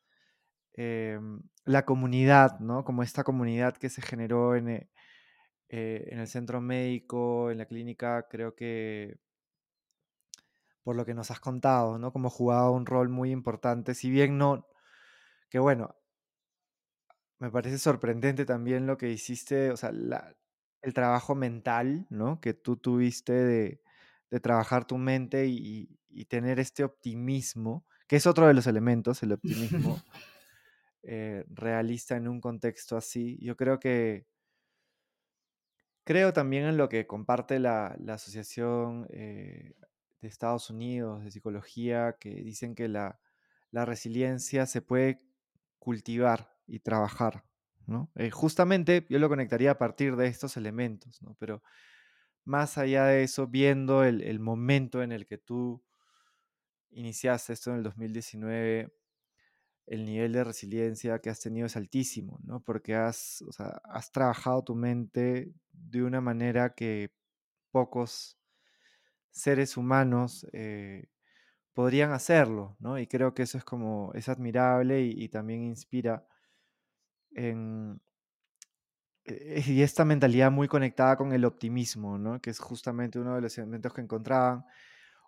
[0.74, 2.84] Em, la comunidad, ¿no?
[2.84, 4.90] Como esta comunidad que se generó en, eh,
[5.70, 9.18] eh, en el centro médico, en la clínica, creo que
[10.82, 12.12] por lo que nos has contado, ¿no?
[12.12, 14.66] Como jugaba un rol muy importante, si bien no,
[15.50, 15.96] que bueno,
[17.38, 20.34] Me parece sorprendente también lo que hiciste, o sea, la
[20.82, 22.40] el trabajo mental, ¿no?
[22.40, 23.82] Que tú tuviste de
[24.30, 29.22] de trabajar tu mente y y tener este optimismo, que es otro de los elementos,
[29.22, 30.02] el optimismo,
[31.02, 33.38] eh, realista en un contexto así.
[33.42, 34.26] Yo creo que
[36.04, 39.74] creo también en lo que comparte la la Asociación, eh,
[40.20, 43.20] de Estados Unidos de Psicología, que dicen que la
[43.70, 45.18] la resiliencia se puede
[45.88, 47.46] cultivar y trabajar,
[47.86, 48.10] ¿no?
[48.14, 51.34] Eh, justamente yo lo conectaría a partir de estos elementos, ¿no?
[51.38, 51.62] Pero
[52.44, 55.82] más allá de eso, viendo el, momento en el que tú
[56.90, 58.92] iniciaste esto en el 2019,
[59.86, 62.60] el nivel de resiliencia que has tenido es altísimo, ¿no?
[62.60, 67.14] Porque has, o sea, has trabajado tu mente de una manera que
[67.70, 68.38] pocos
[69.30, 71.08] seres humanos eh,
[71.78, 72.98] podrían hacerlo, ¿no?
[72.98, 76.26] Y creo que eso es como, es admirable y, y también inspira
[77.34, 78.00] en,
[79.24, 82.40] eh, y esta mentalidad muy conectada con el optimismo, ¿no?
[82.40, 84.64] Que es justamente uno de los elementos que encontraban.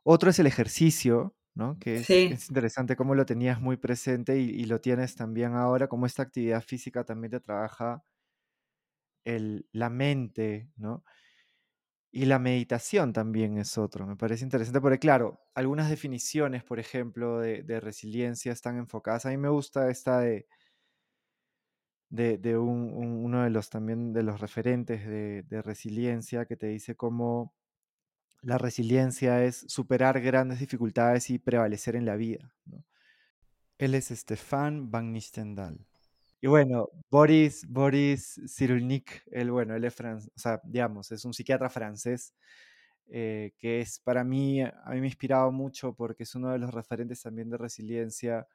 [0.05, 1.79] Otro es el ejercicio, ¿no?
[1.79, 5.55] Que es, sí, es interesante cómo lo tenías muy presente y, y lo tienes también
[5.55, 8.05] ahora, como esta actividad física también te trabaja
[9.25, 11.05] el, la mente, ¿no?
[12.13, 14.07] Y la meditación también es otro.
[14.07, 19.27] Me parece interesante porque, claro, algunas definiciones, por ejemplo, de, resiliencia están enfocadas.
[19.27, 20.47] A mí me gusta esta de
[22.11, 26.97] de, un- un- uno de los también de los referentes de, resiliencia que te dice
[26.97, 27.55] cómo
[28.43, 32.53] la resiliencia es superar grandes dificultades y prevalecer en la vida.
[33.79, 35.85] Él es Stefan Van Nistendal.
[36.41, 41.35] Y bueno, Boris, Boris Cyrulnik, él, bueno, él es francés, o sea, digamos, es un
[41.35, 42.35] psiquiatra francés
[43.09, 46.59] eh, que es para mí, a mí me ha inspirado mucho porque es uno de
[46.59, 48.47] los referentes también de resiliencia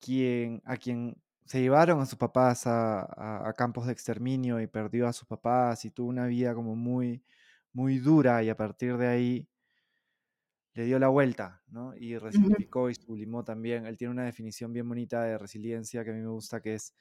[0.00, 4.66] quien, a quien se llevaron a sus papás a, a- a campos de exterminio y
[4.66, 7.24] perdió a sus papás y tuvo una vida como muy,
[7.72, 9.48] muy dura y a partir de ahí
[10.80, 11.94] le dio la vuelta, ¿no?
[11.94, 13.84] Y resignificó y sublimó también.
[13.84, 16.94] Él tiene una definición bien bonita de resiliencia que a mí me gusta, que es,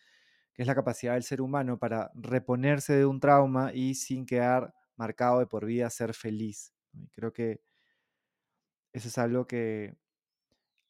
[0.53, 4.73] que es la capacidad del ser humano para reponerse de un trauma y sin quedar
[4.97, 6.73] marcado de por vida ser feliz.
[7.13, 7.61] creo que
[8.91, 9.95] eso es algo que,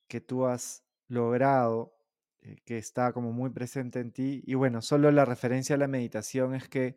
[0.08, 1.96] que tú has logrado,
[2.42, 4.42] eh, que está como muy presente en ti.
[4.48, 6.96] Y bueno, solo la referencia a la meditación es que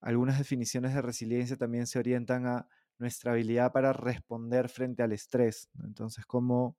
[0.00, 2.66] algunas definiciones de resiliencia también se orientan a
[2.98, 5.68] nuestra habilidad para responder frente al estrés.
[5.84, 6.76] Entonces, como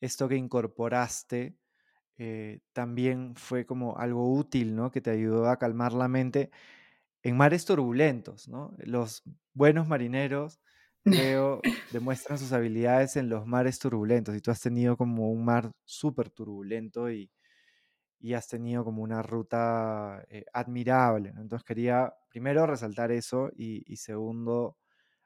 [0.00, 1.56] esto que incorporaste
[2.18, 4.90] eh, también fue como algo útil, ¿no?
[4.90, 6.50] Que te ayudó a calmar la mente
[7.22, 8.74] en mares turbulentos, ¿no?
[8.78, 9.22] Los
[9.54, 10.60] buenos marineros,
[11.04, 11.62] creo,
[11.92, 14.36] demuestran sus habilidades en los mares turbulentos.
[14.36, 17.30] Y tú has tenido como un mar súper turbulento y,
[18.20, 21.30] y, has tenido como una ruta eh, admirable.
[21.36, 24.76] Entonces quería primero resaltar eso y, segundo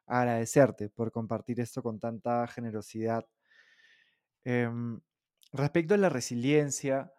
[0.06, 3.26] agradecerte por compartir esto con tanta generosidad.
[4.44, 5.00] Em,
[5.52, 7.12] respecto a la resiliencia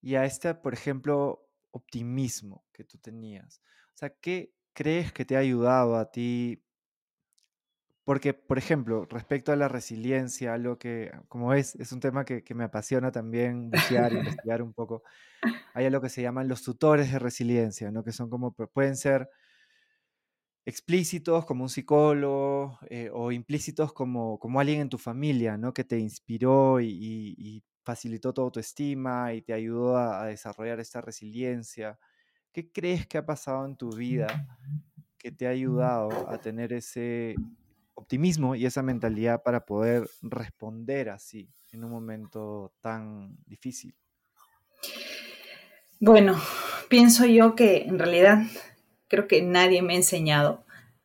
[0.00, 3.60] y a este, por ejemplo, optimismo que tú tenías,
[3.94, 6.62] o sea, ¿qué crees que te ha ayudado a ti?
[8.06, 12.44] Porque, por ejemplo, respecto a la resiliencia, algo que, como es, es un tema que,
[12.44, 14.12] que me apasiona también bucear,
[14.46, 15.02] investigar un poco,
[15.74, 18.04] hay algo que se llaman los tutores de resiliencia, ¿no?
[18.04, 19.28] Que son como, pueden ser
[20.64, 25.74] explícitos como un psicólogo eh, o implícitos como, como alguien en tu familia, ¿no?
[25.74, 26.86] Que te inspiró y,
[27.36, 31.98] y, facilitó tu autoestima y te ayudó a, a, desarrollar esta resiliencia.
[32.52, 34.28] ¿Qué crees que ha pasado en tu vida
[35.18, 37.34] que te ha ayudado a tener ese
[38.06, 43.96] optimismo y esa mentalidad para poder responder así en un momento tan difícil?
[45.98, 46.40] Bueno,
[46.88, 48.42] pienso yo que en realidad
[49.08, 50.64] creo que nadie me ha enseñado,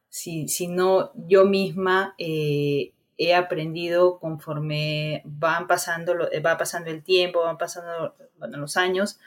[0.10, 6.14] si, no yo misma eh, he aprendido conforme van pasando,
[6.45, 9.20] va pasando el tiempo, van pasando los años,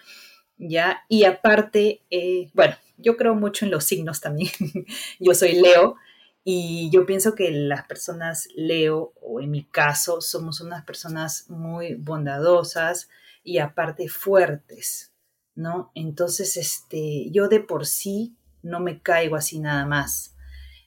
[0.58, 1.04] ¿ya?
[1.08, 4.52] Y aparte, eh, bueno, yo creo mucho en los signos también.
[5.18, 5.96] yo soy Leo
[6.44, 11.94] y yo pienso que las personas Leo, o en mi caso, somos unas personas muy
[11.94, 13.08] bondadosas
[13.42, 15.14] y aparte fuertes,
[15.54, 15.90] ¿no?
[15.94, 20.34] Entonces, este, yo de por sí no me caigo así nada más.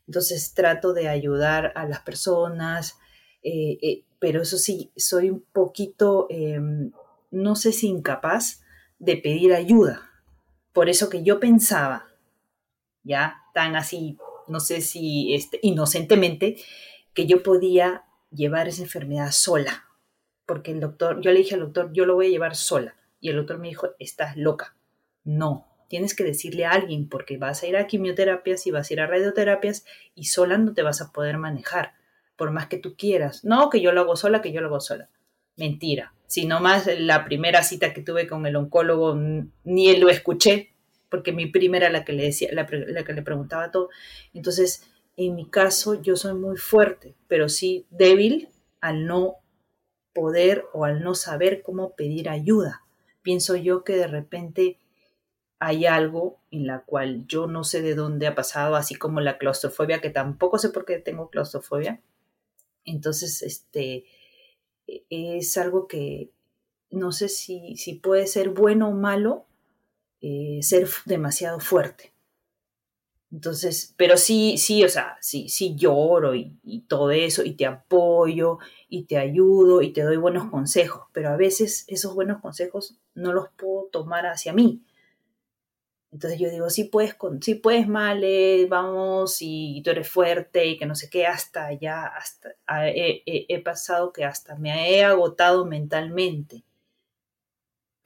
[0.08, 2.98] Entonces trato de ayudar a las personas,
[3.44, 6.92] eh, eh, pero eso sí, soy un poquito, em,
[7.32, 8.62] no sé si incapaz
[9.00, 10.10] de pedir ayuda.
[10.72, 12.08] Por eso que yo pensaba,
[13.04, 14.18] ya tan así,
[14.48, 16.58] no sé si este, inocentemente,
[17.14, 19.86] que yo podía llevar esa enfermedad sola.
[20.46, 22.96] Porque el doctor, yo le dije al doctor, yo lo voy a llevar sola.
[23.20, 24.76] Y el doctor me dijo, estás loca.
[25.24, 28.94] No, tienes que decirle a alguien porque vas a ir a quimioterapias y vas a
[28.94, 29.86] ir a radioterapias
[30.16, 31.94] y sola no te vas a poder manejar,
[32.36, 33.44] por más que tú quieras.
[33.44, 35.10] No, que yo lo hago sola, que yo lo hago sola.
[35.56, 36.14] Mentira.
[36.28, 39.16] Si más la primera cita que tuve con el oncólogo
[39.64, 40.74] ni lo escuché,
[41.10, 43.90] porque mi primera la que le decía, la, la que le preguntaba todo.
[44.34, 44.84] Entonces,
[45.16, 48.50] en mi caso, yo soy muy fuerte, pero sí débil
[48.82, 49.38] al no
[50.14, 52.84] poder o al no saber cómo pedir ayuda.
[53.22, 54.80] Pienso yo que de repente
[55.60, 59.38] hay algo en la cual yo no sé de dónde ha pasado, así como la
[59.38, 62.02] claustrofobia, que tampoco sé por qué tengo claustrofobia.
[62.86, 64.06] Entonces, este,
[64.88, 66.32] e, es algo que
[66.90, 69.46] no sé si, si puede ser bueno o malo
[70.22, 72.14] eh, ser demasiado fuerte.
[73.32, 77.66] Entonces, pero sí, sí, o sea, sí, sí lloro y, y, todo eso, y te
[77.66, 82.98] apoyo, y te ayudo, y te doy buenos consejos, pero a veces esos buenos consejos
[83.16, 84.82] no los puedo tomar hacia mí,
[86.12, 90.78] entonces yo digo, sí puedes, con, sí puedes, Male, vamos, y, tú eres fuerte y
[90.78, 92.56] que no sé qué, hasta ya, hasta
[92.88, 96.64] he, pasado que hasta me he agotado mentalmente.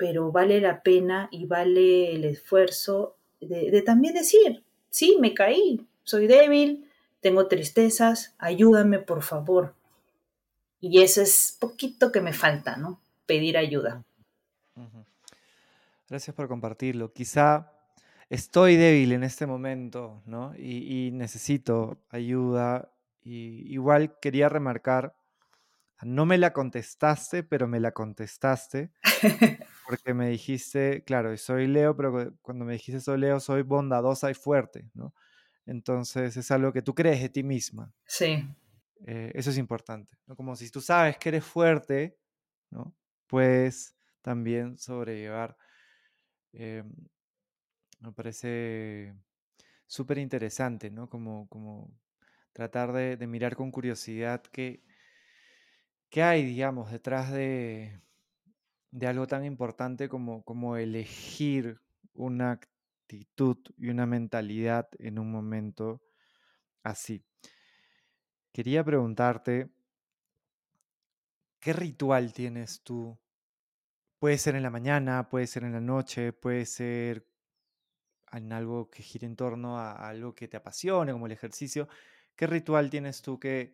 [0.01, 6.25] Pero vale la pena y vale el esfuerzo de, también decir, sí, me caí, soy
[6.25, 6.89] débil,
[7.19, 9.75] tengo tristezas, ayúdame por favor.
[10.79, 12.99] Y eso es poquito que me falta, ¿no?
[13.27, 14.03] Pedir ayuda.
[16.09, 17.13] Gracias por compartirlo.
[17.13, 17.71] Quizá
[18.27, 20.55] estoy débil en este momento, ¿no?
[20.57, 22.89] Y, necesito ayuda.
[23.23, 25.13] Y igual quería remarcar,
[26.03, 28.91] no me la contestaste, pero me la contestaste,
[29.87, 34.33] porque me dijiste, claro, soy Leo, pero cuando me dijiste soy Leo, soy bondadosa y
[34.33, 35.13] fuerte, ¿no?
[35.65, 37.93] Entonces es algo que tú crees de ti misma.
[38.05, 38.43] Sí.
[39.05, 40.35] Eh, eso es importante, ¿no?
[40.35, 42.17] Como si tú sabes que eres fuerte,
[42.69, 42.95] ¿no?
[43.27, 45.57] Puedes también sobrellevar
[46.53, 46.91] em,
[48.01, 49.13] me parece
[49.87, 51.09] súper interesante, ¿no?
[51.09, 51.91] Como, como
[52.53, 54.83] tratar de, mirar con curiosidad qué,
[56.11, 57.99] qué hay, digamos, detrás de,
[58.91, 61.81] de algo tan importante como, como elegir
[62.13, 66.01] una actitud y una mentalidad en un momento
[66.83, 67.23] así.
[68.51, 69.69] Quería preguntarte,
[71.61, 73.17] ¿qué ritual tienes tú?
[74.19, 77.25] Puede ser en la mañana, puede ser en la noche, puede ser
[78.33, 81.87] en algo que gire en torno a, algo que te apasione, como el ejercicio,
[82.35, 83.73] ¿qué ritual tienes tú que,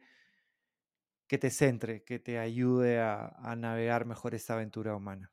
[1.28, 5.32] que te centre, que te ayude a, navegar mejor esta aventura humana?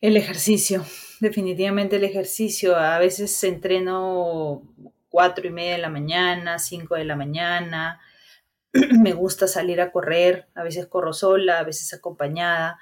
[0.00, 0.84] El ejercicio.
[1.20, 2.76] definitivamente el ejercicio.
[2.76, 4.62] A veces entreno
[5.08, 8.00] cuatro y media de la mañana, cinco de la mañana.
[9.02, 12.78] me gusta salir a correr, a veces corro sola, a veces acompañada.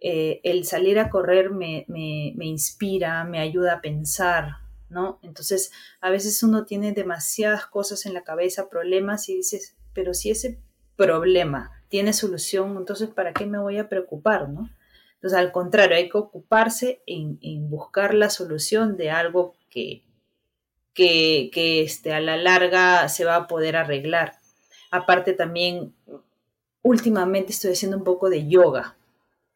[0.00, 4.56] Eh, el salir a correr me, me, me, inspira, me ayuda a pensar,
[4.88, 5.18] ¿no?
[5.22, 10.30] Entonces, a veces uno tiene demasiadas cosas en la cabeza, problemas, y dices, pero si
[10.30, 10.60] ese
[10.96, 14.70] problema tiene solución, entonces, ¿para qué me voy a preocupar, ¿no?
[15.14, 17.38] Entonces, al contrario, hay que ocuparse en,
[17.70, 20.02] buscar la solución de algo que,
[20.94, 24.34] que, que este, a la larga se va a poder arreglar.
[24.90, 25.94] Aparte también,
[26.82, 28.96] últimamente estoy haciendo un poco de yoga,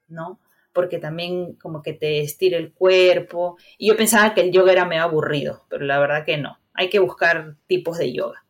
[0.08, 0.40] ¿no?
[0.72, 3.56] Porque también como que te estira el cuerpo.
[3.76, 6.58] Y yo pensaba que el yoga era medio aburrido, pero la verdad que no.
[6.74, 8.44] Hay que buscar tipos de yoga.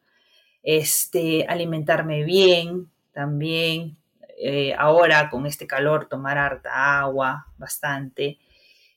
[0.63, 3.97] Este, alimentarme bien también.
[4.43, 8.39] Eh, ahora con este calor, tomar harta agua, bastante.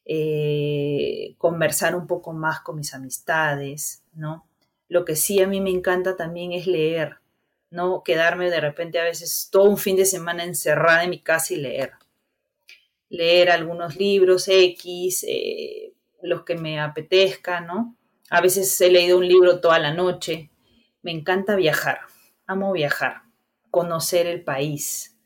[0.05, 4.47] Eh, conversar un poco más con mis amistades, ¿no?
[4.89, 7.17] Lo que sí a mí me encanta también es leer,
[7.73, 11.55] no quedarme de repente a veces todo un fin de semana encerrada en mi casa
[11.55, 11.93] y leer.
[13.09, 17.97] Leer algunos libros X, eh, los que me apetezcan, ¿no?
[18.29, 20.51] A veces he leído un libro toda la noche.
[21.03, 21.99] Me encanta viajar,
[22.47, 23.21] amo viajar,
[23.69, 25.19] conocer el país,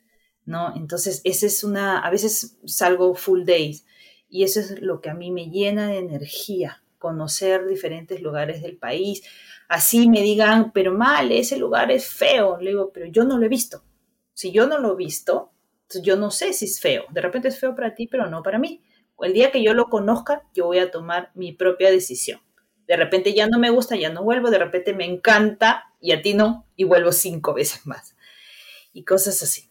[0.46, 0.76] ¿no?
[0.76, 3.86] Entonces, esa es una, a veces salgo full days
[4.30, 8.78] y eso es lo que a mí me llena de energía, conocer diferentes lugares del
[8.78, 9.24] país,
[9.68, 12.58] así me digan, pero mal, ese lugar es feo.
[12.60, 13.84] Le digo, pero yo no lo he visto.
[14.34, 15.52] Si yo no lo he visto,
[16.02, 17.06] yo no sé si es feo.
[17.12, 18.84] De repente es feo para ti, pero no para mí.
[19.20, 22.40] El día que yo lo conozca, yo voy a tomar mi propia decisión.
[22.88, 26.22] De repente ya no me gusta, ya no vuelvo, de repente me encanta y a
[26.22, 28.16] ti no, y vuelvo cinco veces más.
[28.94, 29.70] Y cosas así.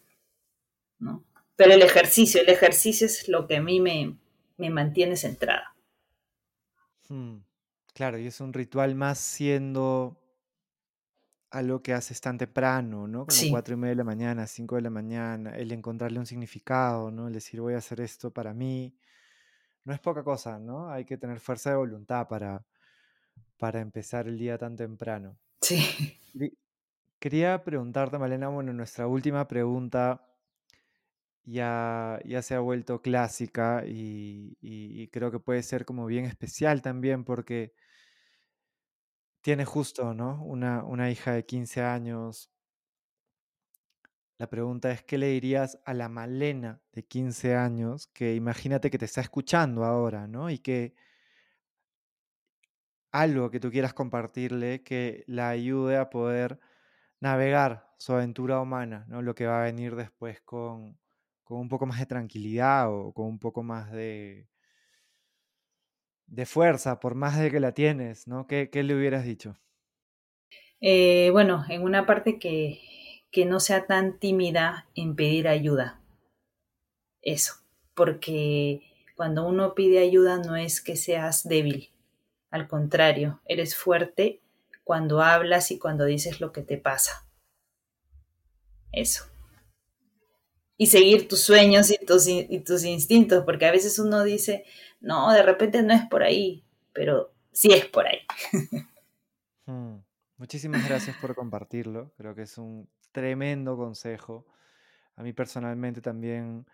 [0.98, 1.24] ¿no?
[1.56, 4.16] Pero el ejercicio, el ejercicio es lo que a mí me,
[4.58, 5.74] me mantiene centrada.
[7.08, 7.38] Hmm.
[7.94, 10.20] Claro, y es un ritual más siendo
[11.50, 13.26] algo que haces tan temprano, ¿no?
[13.26, 17.10] Como cuatro y media de la mañana, cinco de la mañana, el encontrarle un significado,
[17.10, 17.28] ¿no?
[17.28, 18.94] El decir voy a hacer esto para mí.
[19.84, 20.90] No es poca cosa, ¿no?
[20.90, 22.66] Hay que tener fuerza de voluntad para,
[23.58, 25.38] para empezar el día tan temprano.
[25.60, 26.20] Sí.
[27.18, 30.28] Quería preguntarte, Malena, bueno, nuestra última pregunta
[31.44, 37.24] ya, ya se ha vuelto clásica y creo que puede ser como bien especial también
[37.24, 37.72] porque
[39.46, 40.42] tiene justo, ¿no?
[40.44, 42.50] Una, una hija de 15 años.
[44.38, 48.98] La pregunta es, ¿qué le dirías a la Malena de 15 años que imagínate que
[48.98, 50.50] te está escuchando ahora, ¿no?
[50.50, 50.96] Y que
[53.12, 56.60] algo que tú quieras compartirle que la ayude a poder
[57.20, 59.22] navegar su aventura humana, ¿no?
[59.22, 60.98] Lo que va a venir después con,
[61.44, 64.48] con un poco más de tranquilidad o con un poco más de,
[66.28, 68.46] de fuerza, por más de que la tienes, ¿no?
[68.46, 69.56] ¿Qué, qué le hubieras dicho?
[70.80, 72.80] Eh, bueno, en una parte que,
[73.30, 76.00] que no sea tan tímida en pedir ayuda.
[77.20, 77.56] Eso,
[77.94, 78.80] porque
[79.16, 81.90] cuando uno pide ayuda no es que seas débil,
[82.56, 84.40] al contrario, eres fuerte
[84.82, 87.26] cuando hablas y cuando dices lo que te pasa.
[88.92, 89.24] Eso.
[90.76, 94.64] Y seguir tus sueños y tus, y tus instintos, porque a veces uno dice,
[95.00, 98.20] no, de repente no es por ahí, pero sí es por ahí.
[99.68, 99.96] Hmm.
[100.36, 102.12] Muchísimas gracias por compartirlo.
[102.16, 104.46] Creo que es un tremendo consejo.
[105.16, 106.66] A mí personalmente también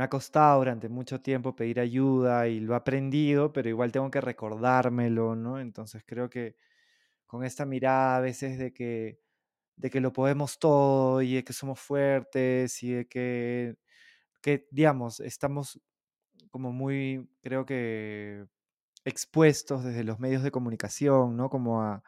[0.00, 4.10] me ha costado durante mucho tiempo pedir ayuda y lo he aprendido, pero igual tengo
[4.10, 5.60] que recordármelo, ¿no?
[5.60, 6.56] Entonces creo que
[7.26, 9.20] con esta mirada a veces de que,
[9.76, 13.76] de que lo podemos todo y de que somos fuertes y de que,
[14.42, 15.80] que digamos, estamos
[16.50, 18.46] como muy, creo que,
[19.04, 21.50] expuestos desde los medios de comunicación, ¿no?
[21.50, 22.02] Como a,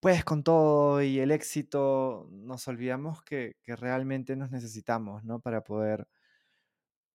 [0.00, 5.40] pues con todo y el éxito, nos olvidamos que, que realmente nos necesitamos, ¿no?
[5.40, 6.06] Para poder,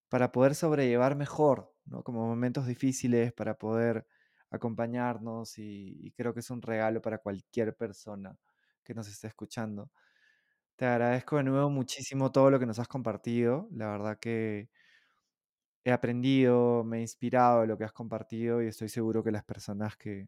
[0.09, 2.03] para poder sobrellevar mejor, ¿no?
[2.03, 4.05] Como momentos difíciles, para poder
[4.51, 8.35] acompañarnos y, creo que es un regalo para cualquier persona
[8.83, 9.91] que nos esté escuchando.
[10.75, 13.67] Te agradezco de nuevo muchísimo todo lo que nos has compartido.
[13.71, 14.69] La verdad que
[15.83, 19.43] he aprendido, me he inspirado de lo que has compartido y estoy seguro que las
[19.43, 20.27] personas que,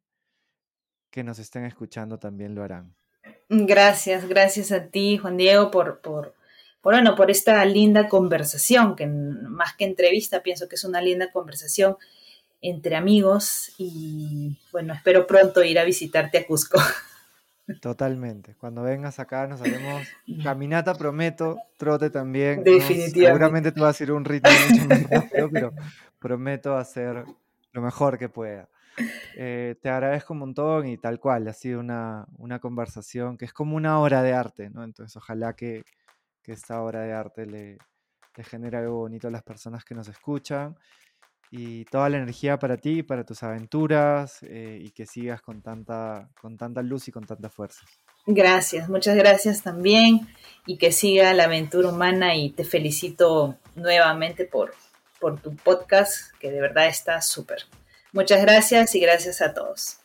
[1.10, 2.96] que nos estén escuchando también lo harán.
[3.50, 6.36] Gracias, gracias a ti, Juan Diego, por, por,
[6.82, 11.32] por, bueno, por esta linda conversación, que más que entrevista, pienso que es una linda
[11.32, 11.98] conversación
[12.62, 16.80] entre amigos y bueno, espero pronto ir a visitarte a Cusco.
[17.82, 18.56] Totalmente.
[18.60, 20.08] Cuando vengas acá nos haremos
[20.44, 22.64] caminata, prometo, trote también.
[22.64, 23.26] Definitivamente.
[23.26, 25.74] Seguramente tú vas a ir a un ritmo mucho más rápido, pero
[26.20, 27.24] prometo hacer
[27.72, 28.68] lo mejor que pueda.
[29.36, 32.28] Eh, te agradezco un montón y tal cual, ha sido una,
[32.62, 34.84] conversación que es como una obra de arte, ¿no?
[34.84, 35.84] Entonces ojalá que,
[36.48, 37.78] esta obra de arte le,
[38.36, 40.76] le genere algo bonito a las personas que nos escuchan
[41.52, 46.30] y toda la energía para ti, para tus aventuras eh, y que sigas con tanta,
[46.42, 47.82] con tanta luz y con tanta fuerza.
[48.26, 50.28] Gracias, muchas gracias también
[50.66, 54.74] y que siga la aventura humana y te felicito nuevamente por,
[55.20, 57.64] por tu podcast que de verdad está súper.
[58.14, 59.98] Muchas gracias y gracias a todos.